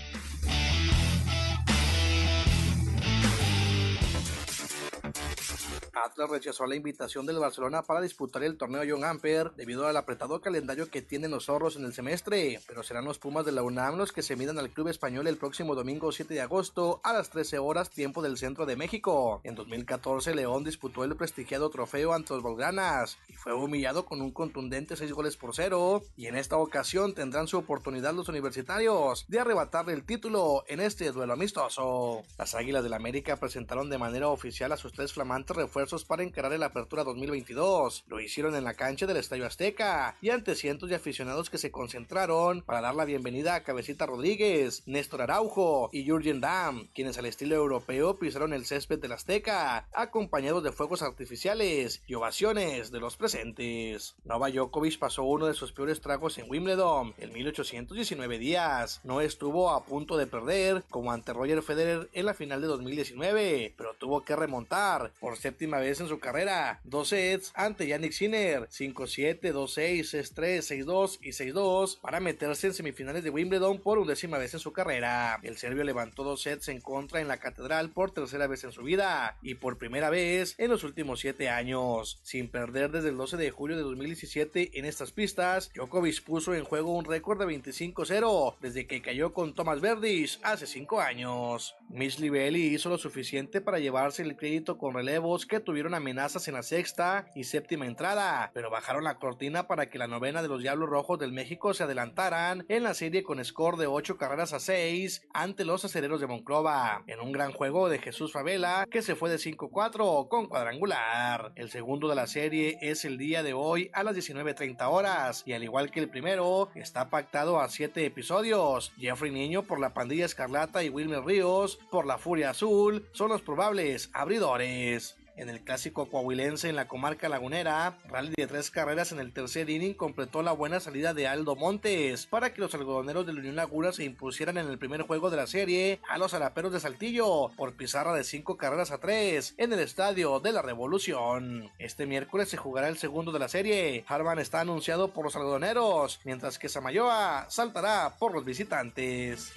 [6.27, 10.89] Rechazó la invitación del Barcelona para disputar el torneo John Amper debido al apretado calendario
[10.89, 14.11] que tienen los zorros en el semestre, pero serán los Pumas de la UNAM los
[14.11, 17.59] que se midan al club español el próximo domingo 7 de agosto a las 13
[17.59, 19.41] horas tiempo del centro de México.
[19.43, 24.31] En 2014 León disputó el prestigiado trofeo ante los Volgranas y fue humillado con un
[24.31, 29.39] contundente 6 goles por 0 y en esta ocasión tendrán su oportunidad los universitarios de
[29.39, 32.23] arrebatarle el título en este duelo amistoso.
[32.37, 36.51] Las Águilas del América presentaron de manera oficial a sus tres flamantes refuerzos para encarar
[36.51, 38.03] el Apertura 2022.
[38.09, 41.71] Lo hicieron en la cancha del Estadio Azteca y ante cientos de aficionados que se
[41.71, 47.27] concentraron para dar la bienvenida a Cabecita Rodríguez, Néstor Araujo y Jurgen Damm, quienes al
[47.27, 53.15] estilo europeo pisaron el césped del Azteca, acompañados de fuegos artificiales y ovaciones de los
[53.15, 54.17] presentes.
[54.25, 58.99] Nova Djokovic pasó uno de sus peores tragos en Wimbledon en 1819 días.
[59.05, 63.75] No estuvo a punto de perder como ante Roger Federer en la final de 2019,
[63.77, 66.81] pero tuvo que remontar por séptima vez en su carrera.
[66.83, 73.23] Dos sets ante Yannick Sinner, 5-7, 2-6, 6-3, 6-2 y 6-2 para meterse en semifinales
[73.23, 75.39] de Wimbledon por undécima vez en su carrera.
[75.43, 78.83] El serbio levantó dos sets en contra en la catedral por tercera vez en su
[78.83, 82.19] vida y por primera vez en los últimos siete años.
[82.23, 86.63] Sin perder desde el 12 de julio de 2017 en estas pistas, Djokovic puso en
[86.63, 91.75] juego un récord de 25-0 desde que cayó con Thomas Verdis hace cinco años.
[91.89, 96.53] Miss Livelli hizo lo suficiente para llevarse el crédito con relevos que tuvieron amenazas en
[96.53, 100.61] la sexta y séptima entrada, pero bajaron la cortina para que la novena de los
[100.61, 104.59] Diablos Rojos del México se adelantaran en la serie con score de 8 carreras a
[104.59, 109.15] 6 ante los acereros de Monclova, en un gran juego de Jesús Favela que se
[109.15, 111.51] fue de 5-4 con cuadrangular.
[111.55, 115.53] El segundo de la serie es el día de hoy a las 19.30 horas y
[115.53, 118.91] al igual que el primero está pactado a 7 episodios.
[118.97, 123.41] Jeffrey Niño por la pandilla escarlata y Wilmer Ríos por la furia azul son los
[123.41, 125.20] probables abridores.
[125.41, 129.71] En el clásico coahuilense en la comarca lagunera, rally de tres carreras en el tercer
[129.71, 133.55] inning completó la buena salida de Aldo Montes para que los algodoneros de la Unión
[133.55, 137.49] Laguna se impusieran en el primer juego de la serie a los araperos de Saltillo
[137.57, 141.71] por pizarra de cinco carreras a tres en el estadio de la Revolución.
[141.79, 144.05] Este miércoles se jugará el segundo de la serie.
[144.07, 149.53] Harman está anunciado por los algodoneros, mientras que Samayoa saltará por los visitantes.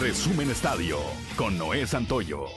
[0.00, 0.98] Resumen Estadio
[1.36, 2.48] con Noé Santoyo.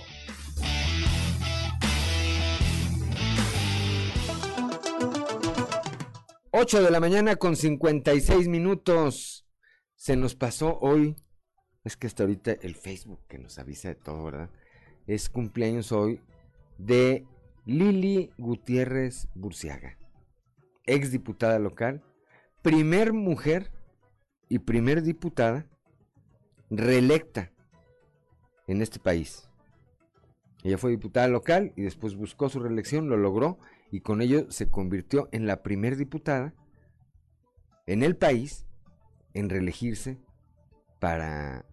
[6.60, 9.46] 8 de la mañana con 56 minutos.
[9.94, 11.16] Se nos pasó hoy.
[11.84, 14.50] Es que hasta ahorita el Facebook que nos avisa de todo, ¿verdad?
[15.06, 16.20] Es cumpleaños hoy
[16.80, 17.28] de
[17.68, 20.00] Lili Gutiérrez Burciaga,
[20.88, 22.04] ex diputada local,
[22.64, 23.72] primer mujer
[24.50, 25.68] y primer diputada
[26.72, 27.52] reelecta
[28.66, 29.48] en este país.
[30.64, 33.60] Ella fue diputada local y después buscó su reelección, lo logró
[33.92, 36.54] y con ello se convirtió en la primer diputada
[37.86, 38.66] en el país
[39.34, 40.18] en reelegirse
[41.00, 41.66] para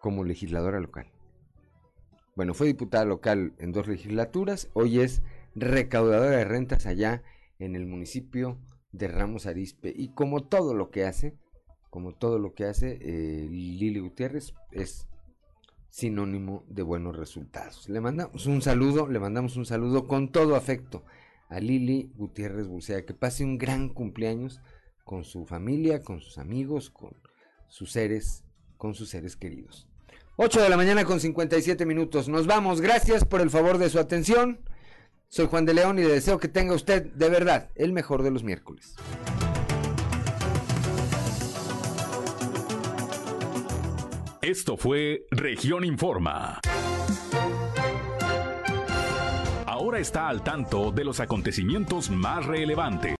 [0.00, 1.06] como legisladora local.
[2.36, 5.22] Bueno, fue diputada local en dos legislaturas, hoy es
[5.54, 7.22] recaudadora de rentas allá
[7.58, 8.58] en el municipio
[8.92, 11.36] de Ramos Arispe y como todo lo que hace
[11.92, 15.06] como todo lo que hace eh, Lili Gutiérrez, es
[15.90, 17.86] sinónimo de buenos resultados.
[17.90, 21.04] Le mandamos un saludo, le mandamos un saludo con todo afecto
[21.52, 24.60] a Lili Gutiérrez Bucea, que pase un gran cumpleaños
[25.04, 27.10] con su familia, con sus amigos, con
[27.68, 28.44] sus seres,
[28.78, 29.88] con sus seres queridos.
[30.36, 32.28] 8 de la mañana con 57 minutos.
[32.28, 32.80] Nos vamos.
[32.80, 34.60] Gracias por el favor de su atención.
[35.28, 38.30] Soy Juan de León y le deseo que tenga usted de verdad el mejor de
[38.30, 38.94] los miércoles.
[44.40, 46.60] Esto fue Región Informa.
[49.82, 53.16] Ahora está al tanto de los acontecimientos más relevantes.